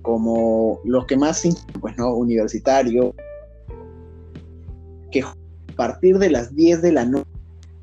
[0.02, 1.42] como los que más,
[1.80, 3.14] pues no, universitario,
[5.10, 5.22] que
[5.78, 7.30] partir de las 10 de la noche,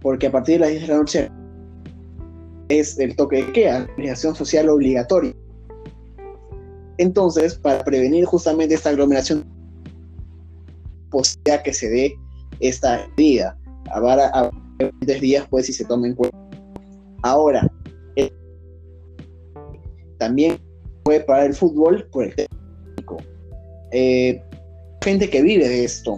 [0.01, 1.31] porque a partir de las 10 de la noche
[2.67, 5.33] es el toque de queda, aglomeración social obligatoria.
[6.97, 9.45] Entonces, para prevenir justamente esta aglomeración,
[11.09, 12.15] posibilidad que se dé
[12.59, 13.57] esta medida.
[13.91, 14.51] A,
[14.99, 16.37] 10 días, pues, si se toma en cuenta.
[17.23, 17.71] Ahora,
[20.17, 20.59] también
[21.03, 23.17] puede parar el fútbol por el técnico.
[23.91, 24.43] Eh,
[25.01, 26.17] gente que vive de esto,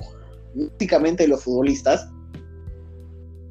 [0.54, 2.10] básicamente los futbolistas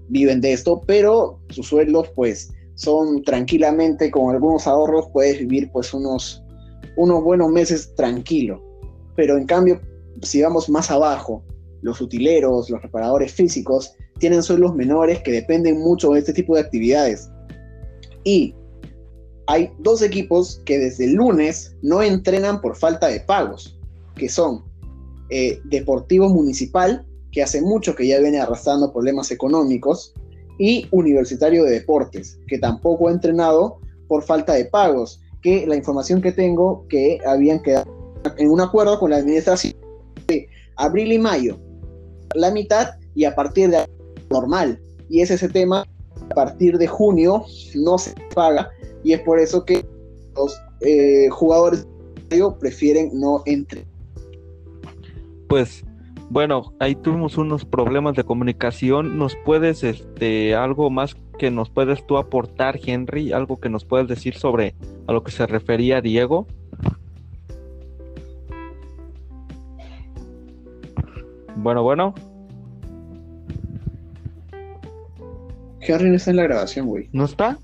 [0.08, 5.92] viven de esto, pero sus sueldos pues son tranquilamente con algunos ahorros puedes vivir pues
[5.94, 6.42] unos
[6.96, 8.62] unos buenos meses tranquilo.
[9.14, 9.80] Pero en cambio,
[10.22, 11.42] si vamos más abajo,
[11.82, 16.62] los utileros, los reparadores físicos tienen sueldos menores que dependen mucho de este tipo de
[16.62, 17.28] actividades.
[18.24, 18.54] Y
[19.46, 23.78] hay dos equipos que desde lunes no entrenan por falta de pagos,
[24.16, 24.64] que son
[25.30, 30.14] eh, Deportivo Municipal, que hace mucho que ya viene arrastrando problemas económicos,
[30.58, 36.22] y Universitario de Deportes, que tampoco ha entrenado por falta de pagos, que la información
[36.22, 37.86] que tengo que habían quedado
[38.38, 39.74] en un acuerdo con la administración
[40.26, 41.58] de abril y mayo,
[42.34, 43.86] la mitad y a partir de
[44.30, 44.80] normal.
[45.08, 45.84] Y es ese tema,
[46.30, 48.70] a partir de junio no se paga
[49.04, 49.86] y es por eso que
[50.34, 51.86] los eh, jugadores
[52.58, 53.84] prefieren no entrar.
[55.48, 55.84] Pues
[56.28, 59.16] bueno, ahí tuvimos unos problemas de comunicación.
[59.16, 63.32] ¿Nos puedes, este, algo más que nos puedes tú aportar, Henry?
[63.32, 64.74] ¿Algo que nos puedes decir sobre
[65.06, 66.46] a lo que se refería Diego?
[71.56, 72.14] Bueno, bueno.
[75.80, 77.08] Henry no está en la grabación, güey.
[77.12, 77.56] ¿No está?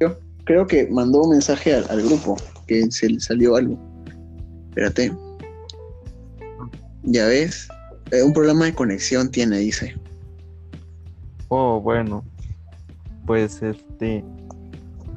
[0.00, 3.78] Yo creo que mandó un mensaje al, al grupo, que se le salió algo.
[4.70, 5.25] Espérate.
[7.06, 7.68] Ya ves,
[8.10, 9.96] eh, un problema de conexión tiene, dice.
[11.48, 12.24] Oh, bueno.
[13.26, 14.24] Pues este.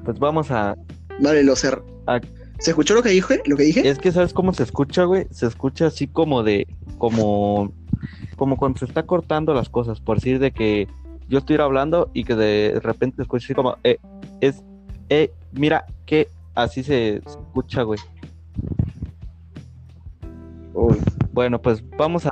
[0.05, 0.75] Pues vamos a.
[1.19, 2.21] Vale, lo cer a-
[2.59, 3.41] ¿Se escuchó lo que dije?
[3.45, 3.87] ¿Lo que dije?
[3.87, 5.27] Es que sabes cómo se escucha, güey.
[5.31, 6.67] Se escucha así como de.
[6.97, 7.71] Como.
[8.35, 9.99] Como cuando se está cortando las cosas.
[9.99, 10.87] Por decir de que
[11.27, 13.77] yo estoy hablando y que de repente escucho así como.
[13.83, 13.97] Eh,
[14.41, 14.61] es.
[15.09, 17.99] Eh, mira, que así se, se escucha, güey.
[20.73, 20.97] Uy.
[21.39, 22.31] Bueno, pues vamos a,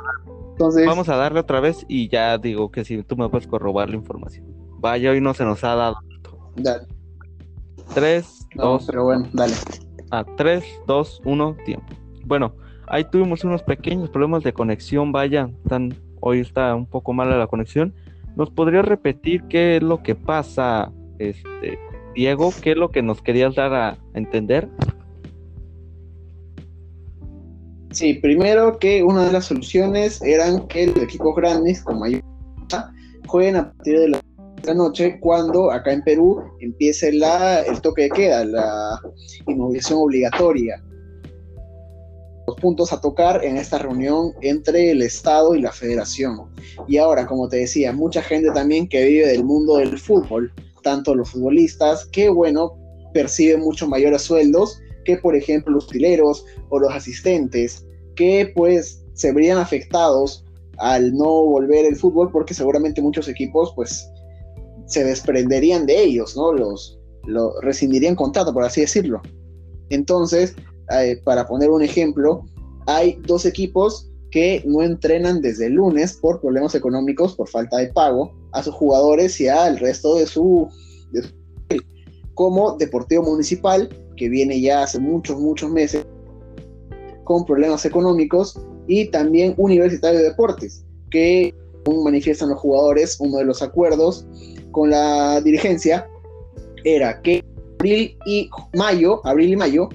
[0.52, 3.90] Entonces, vamos a darle otra vez y ya digo que si tú me puedes corrobar
[3.90, 4.46] la información.
[4.80, 5.96] Vaya, hoy no se nos ha dado.
[6.58, 6.86] dale.
[7.94, 9.54] 3, No, 2, pero bueno, dale.
[10.12, 11.86] a 3, 2, 1, tiempo.
[12.26, 12.54] Bueno,
[12.86, 17.48] ahí tuvimos unos pequeños problemas de conexión, vaya, tan, hoy está un poco mala la
[17.48, 17.96] conexión.
[18.36, 21.80] ¿Nos podrías repetir qué es lo que pasa, este,
[22.14, 22.52] Diego?
[22.62, 24.68] ¿Qué es lo que nos querías dar a entender?
[27.98, 32.22] Sí, primero que una de las soluciones eran que los equipos grandes, como hay
[33.26, 38.10] jueguen a partir de la noche cuando acá en Perú empiece la, el toque de
[38.12, 39.02] queda, la
[39.48, 40.80] inmovilización obligatoria.
[42.46, 46.52] Los puntos a tocar en esta reunión entre el Estado y la Federación.
[46.88, 51.16] Y ahora, como te decía, mucha gente también que vive del mundo del fútbol, tanto
[51.16, 52.78] los futbolistas que, bueno,
[53.12, 57.87] perciben mucho mayores sueldos que, por ejemplo, los utileros o los asistentes,
[58.18, 60.44] que pues se verían afectados
[60.78, 64.10] al no volver el fútbol porque seguramente muchos equipos pues
[64.88, 66.52] se desprenderían de ellos, ¿no?
[66.52, 69.22] Los, lo rescindirían contrato, por así decirlo.
[69.90, 70.56] Entonces,
[70.92, 72.46] eh, para poner un ejemplo,
[72.86, 77.88] hay dos equipos que no entrenan desde el lunes por problemas económicos, por falta de
[77.88, 80.68] pago a sus jugadores y al resto de su,
[81.12, 81.34] de su
[82.34, 86.06] como Deportivo Municipal, que viene ya hace muchos, muchos meses
[87.28, 88.58] con problemas económicos,
[88.88, 91.54] y también Universitario de Deportes, que
[92.04, 94.26] manifiestan los jugadores, uno de los acuerdos
[94.72, 96.10] con la dirigencia
[96.86, 97.44] era que
[97.80, 99.90] abril y mayo, abril y mayo,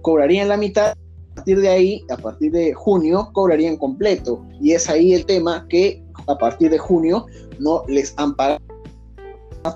[0.00, 4.42] cobrarían la mitad, a partir de ahí, a partir de junio, cobrarían completo.
[4.58, 7.26] Y es ahí el tema que a partir de junio
[7.58, 8.60] no les han pagado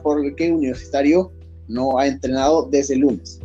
[0.02, 1.30] porque Universitario
[1.68, 3.38] no ha entrenado desde el lunes.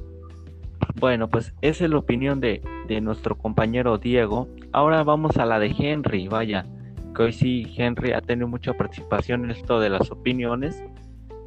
[0.99, 4.47] Bueno, pues esa es la opinión de, de nuestro compañero Diego.
[4.71, 6.65] Ahora vamos a la de Henry, vaya,
[7.15, 10.83] que hoy sí Henry ha tenido mucha participación en esto de las opiniones.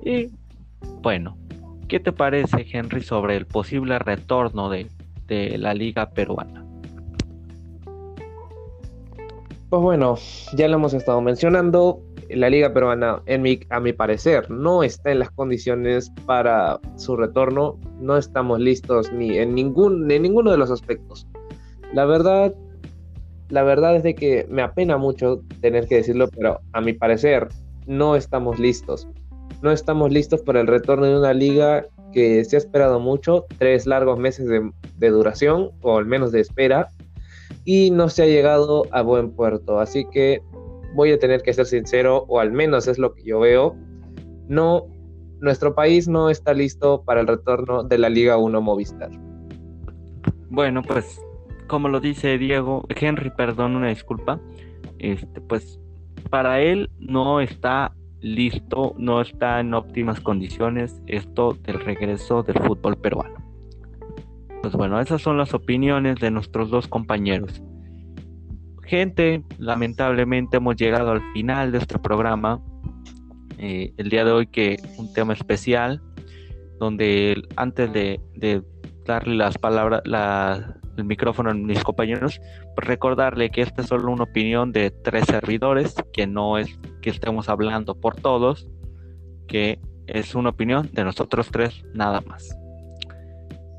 [0.05, 0.29] Y
[1.03, 1.37] bueno,
[1.89, 4.87] ¿qué te parece Henry sobre el posible retorno de,
[5.27, 6.65] de la liga peruana?
[9.69, 10.17] Pues bueno,
[10.55, 12.01] ya lo hemos estado mencionando.
[12.35, 13.23] La liga peruana,
[13.71, 17.79] a mi parecer, no está en las condiciones para su retorno.
[17.99, 21.27] No estamos listos ni en ningún, en ninguno de los aspectos.
[21.93, 22.55] La verdad,
[23.49, 27.49] la verdad es de que me apena mucho tener que decirlo, pero a mi parecer
[27.87, 29.09] no estamos listos.
[29.63, 33.87] No estamos listos para el retorno de una liga que se ha esperado mucho, tres
[33.87, 36.89] largos meses de duración, o al menos de espera,
[37.65, 39.81] y no se ha llegado a buen puerto.
[39.81, 40.41] Así que
[40.95, 43.77] voy a tener que ser sincero, o al menos es lo que yo veo.
[44.49, 44.87] No,
[45.41, 49.11] nuestro país no está listo para el retorno de la Liga 1 Movistar.
[50.51, 51.21] Bueno, pues
[51.67, 54.41] como lo dice Diego, Henry, perdón, una disculpa.
[54.99, 55.79] Este, pues
[56.29, 62.97] para él no está listo, no está en óptimas condiciones esto del regreso del fútbol
[62.97, 63.37] peruano.
[64.63, 67.63] Pues bueno, esas son las opiniones de nuestros dos compañeros.
[68.91, 72.61] Gente, lamentablemente hemos llegado al final de este programa.
[73.57, 76.03] Eh, el día de hoy que un tema especial,
[76.81, 78.21] donde antes de,
[79.07, 82.41] darle las palabras, la, el micrófono a mis compañeros,
[82.75, 87.11] pues recordarle que esta es solo una opinión de tres servidores, que no es que
[87.11, 88.69] estemos hablando por todos,
[89.47, 89.79] que
[90.09, 92.59] es una opinión de nosotros tres nada más.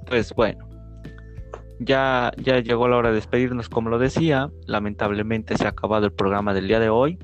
[0.07, 0.70] Pues bueno,
[1.83, 4.49] ya, llegó la hora de despedirnos, como lo decía.
[4.65, 7.17] Lamentablemente se ha acabado el programa del día de hoy.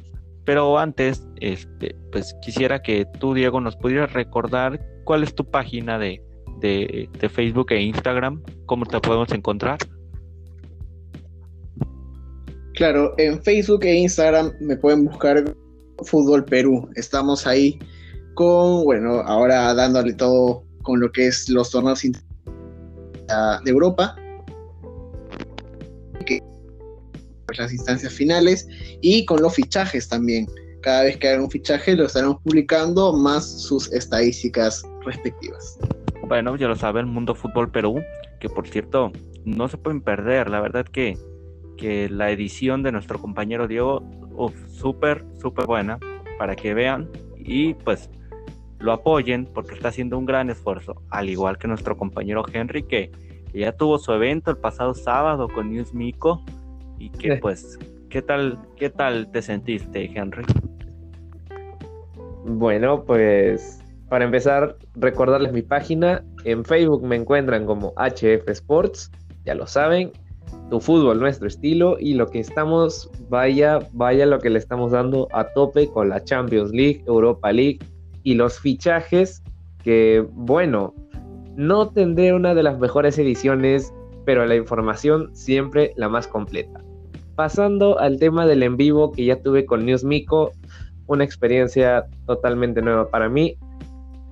[0.45, 5.99] Pero antes, este, pues quisiera que tú, Diego, nos pudieras recordar ¿cuál es tu página
[5.99, 6.22] de,
[6.62, 8.41] de Facebook e Instagram?
[8.66, 9.78] ¿Cómo te podemos encontrar?
[12.76, 15.55] Claro, en Facebook e Instagram me pueden buscar
[16.03, 16.89] Fútbol Perú.
[16.95, 17.80] Estamos ahí
[18.36, 22.12] con, bueno, ahora dándole todo con lo que es los torneos de
[23.66, 24.16] Europa,
[26.26, 26.41] que,
[27.45, 28.68] pues, las instancias finales
[29.01, 30.47] y con los fichajes también.
[30.82, 35.78] Cada vez que haga un fichaje lo estaremos publicando más sus estadísticas respectivas.
[36.28, 38.01] Bueno, ya lo sabe el Mundo Fútbol Perú,
[38.39, 39.11] que por cierto
[39.43, 40.49] no se pueden perder.
[40.49, 41.18] La verdad que
[41.78, 44.03] que la edición de nuestro compañero Diego,
[44.68, 45.99] súper, súper buena,
[46.38, 48.09] para que vean y pues
[48.80, 53.11] lo apoyen porque está haciendo un gran esfuerzo, al igual que nuestro compañero Henry, que,
[53.54, 56.43] ya tuvo su evento el pasado sábado con News Mico
[56.98, 57.78] y que pues,
[58.10, 60.43] ¿qué tal, ¿qué tal te sentiste, Henry?
[62.45, 66.24] Bueno, pues para empezar, recordarles mi página.
[66.45, 69.12] En Facebook me encuentran como HF Sports,
[69.45, 70.12] ya lo saben
[70.70, 75.28] tu fútbol, nuestro estilo y lo que estamos, vaya, vaya lo que le estamos dando
[75.32, 77.80] a tope con la Champions League, Europa League
[78.24, 79.41] y los fichajes
[79.84, 80.93] que, bueno,
[81.58, 83.91] no tendré una de las mejores ediciones,
[84.26, 86.82] pero la información siempre la más completa.
[87.36, 90.51] Pasando al tema del en vivo que ya tuve con News Mico,
[91.08, 93.58] una experiencia totalmente nueva para mí.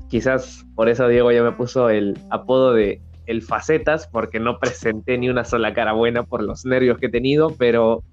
[0.07, 5.17] Quizás por eso Diego ya me puso el apodo de el facetas porque no presenté
[5.17, 8.03] ni una sola cara buena por los nervios que he tenido, pero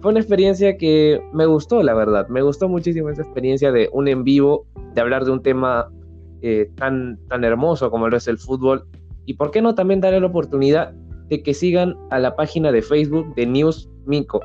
[0.00, 2.28] fue una experiencia que me gustó, la verdad.
[2.28, 5.90] Me gustó muchísimo esa experiencia de un en vivo, de hablar de un tema
[6.46, 8.84] eh, tan, tan hermoso como lo es el fútbol.
[9.24, 10.92] Y por qué no también darle la oportunidad
[11.30, 14.42] de que sigan a la página de Facebook de News Mico.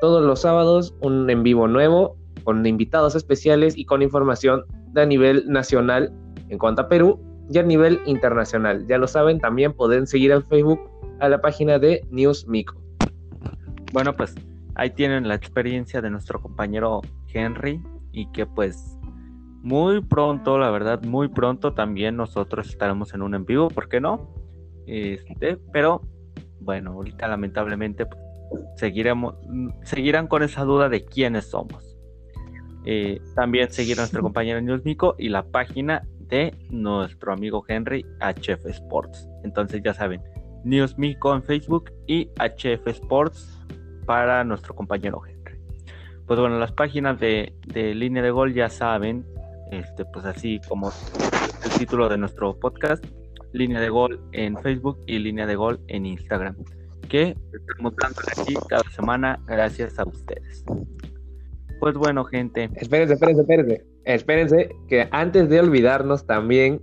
[0.00, 5.04] Todos los sábados un en vivo nuevo, con invitados especiales y con información de a
[5.04, 6.10] nivel nacional
[6.48, 7.20] en cuanto a Perú
[7.50, 8.86] y a nivel internacional.
[8.88, 10.80] Ya lo saben, también pueden seguir en Facebook
[11.20, 12.80] a la página de News Mico.
[13.92, 14.34] Bueno, pues
[14.76, 17.02] ahí tienen la experiencia de nuestro compañero
[17.34, 17.82] Henry
[18.12, 18.95] y que pues
[19.66, 24.00] muy pronto, la verdad, muy pronto también nosotros estaremos en un en vivo, ¿por qué
[24.00, 24.30] no?
[24.86, 26.02] Este, pero
[26.60, 28.20] bueno, ahorita lamentablemente pues,
[28.76, 29.34] seguiremos,
[29.82, 31.98] seguirán con esa duda de quiénes somos.
[32.84, 38.06] Eh, también seguir a nuestro compañero News Mico y la página de nuestro amigo Henry
[38.20, 39.28] HF Sports.
[39.42, 40.22] Entonces ya saben,
[40.62, 43.60] News Mico en Facebook y HF Sports
[44.06, 45.58] para nuestro compañero Henry.
[46.24, 49.26] Pues bueno, las páginas de, línea de gol ya saben,
[49.70, 50.92] este, pues así como
[51.64, 53.04] el título de nuestro podcast,
[53.52, 56.56] línea de gol en Facebook y línea de gol en Instagram,
[57.08, 60.64] que estamos dando aquí cada semana gracias a ustedes.
[61.80, 62.70] Pues bueno, gente.
[62.76, 63.84] Espérense, espérense, espérense.
[64.04, 66.80] Espérense que antes de olvidarnos también,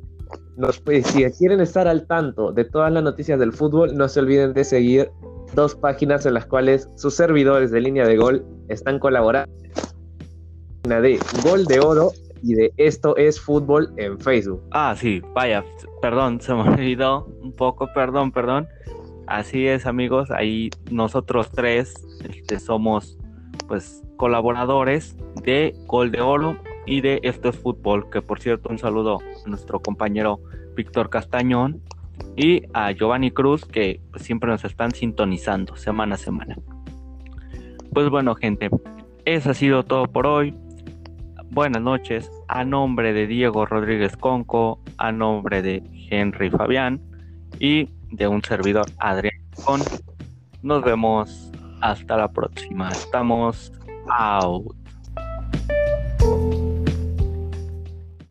[0.58, 4.20] nos, pues, si quieren estar al tanto de todas las noticias del fútbol, no se
[4.20, 5.10] olviden de seguir
[5.56, 9.52] dos páginas en las cuales sus servidores de línea de gol están colaborando.
[10.86, 12.12] Una de Gol de Oro
[12.44, 14.62] y de Esto es Fútbol en Facebook.
[14.72, 15.64] Ah, sí, vaya,
[16.02, 18.68] perdón, se me olvidó un poco, perdón, perdón.
[19.26, 21.94] Así es, amigos, ahí nosotros tres
[22.30, 23.18] este, somos
[23.68, 28.78] pues colaboradores de Gol de Oro y de Esto es Fútbol, que por cierto un
[28.78, 30.40] saludo a nuestro compañero
[30.76, 31.82] Víctor Castañón
[32.36, 36.58] y a Giovanni Cruz, que pues, siempre nos están sintonizando semana a semana.
[37.94, 38.70] Pues bueno, gente,
[39.24, 40.54] eso ha sido todo por hoy.
[41.54, 42.32] Buenas noches.
[42.48, 47.00] A nombre de Diego Rodríguez Conco, a nombre de Henry Fabián
[47.60, 49.80] y de un servidor Adrián Con.
[50.64, 52.90] Nos vemos hasta la próxima.
[52.90, 53.72] Estamos
[54.08, 54.83] out.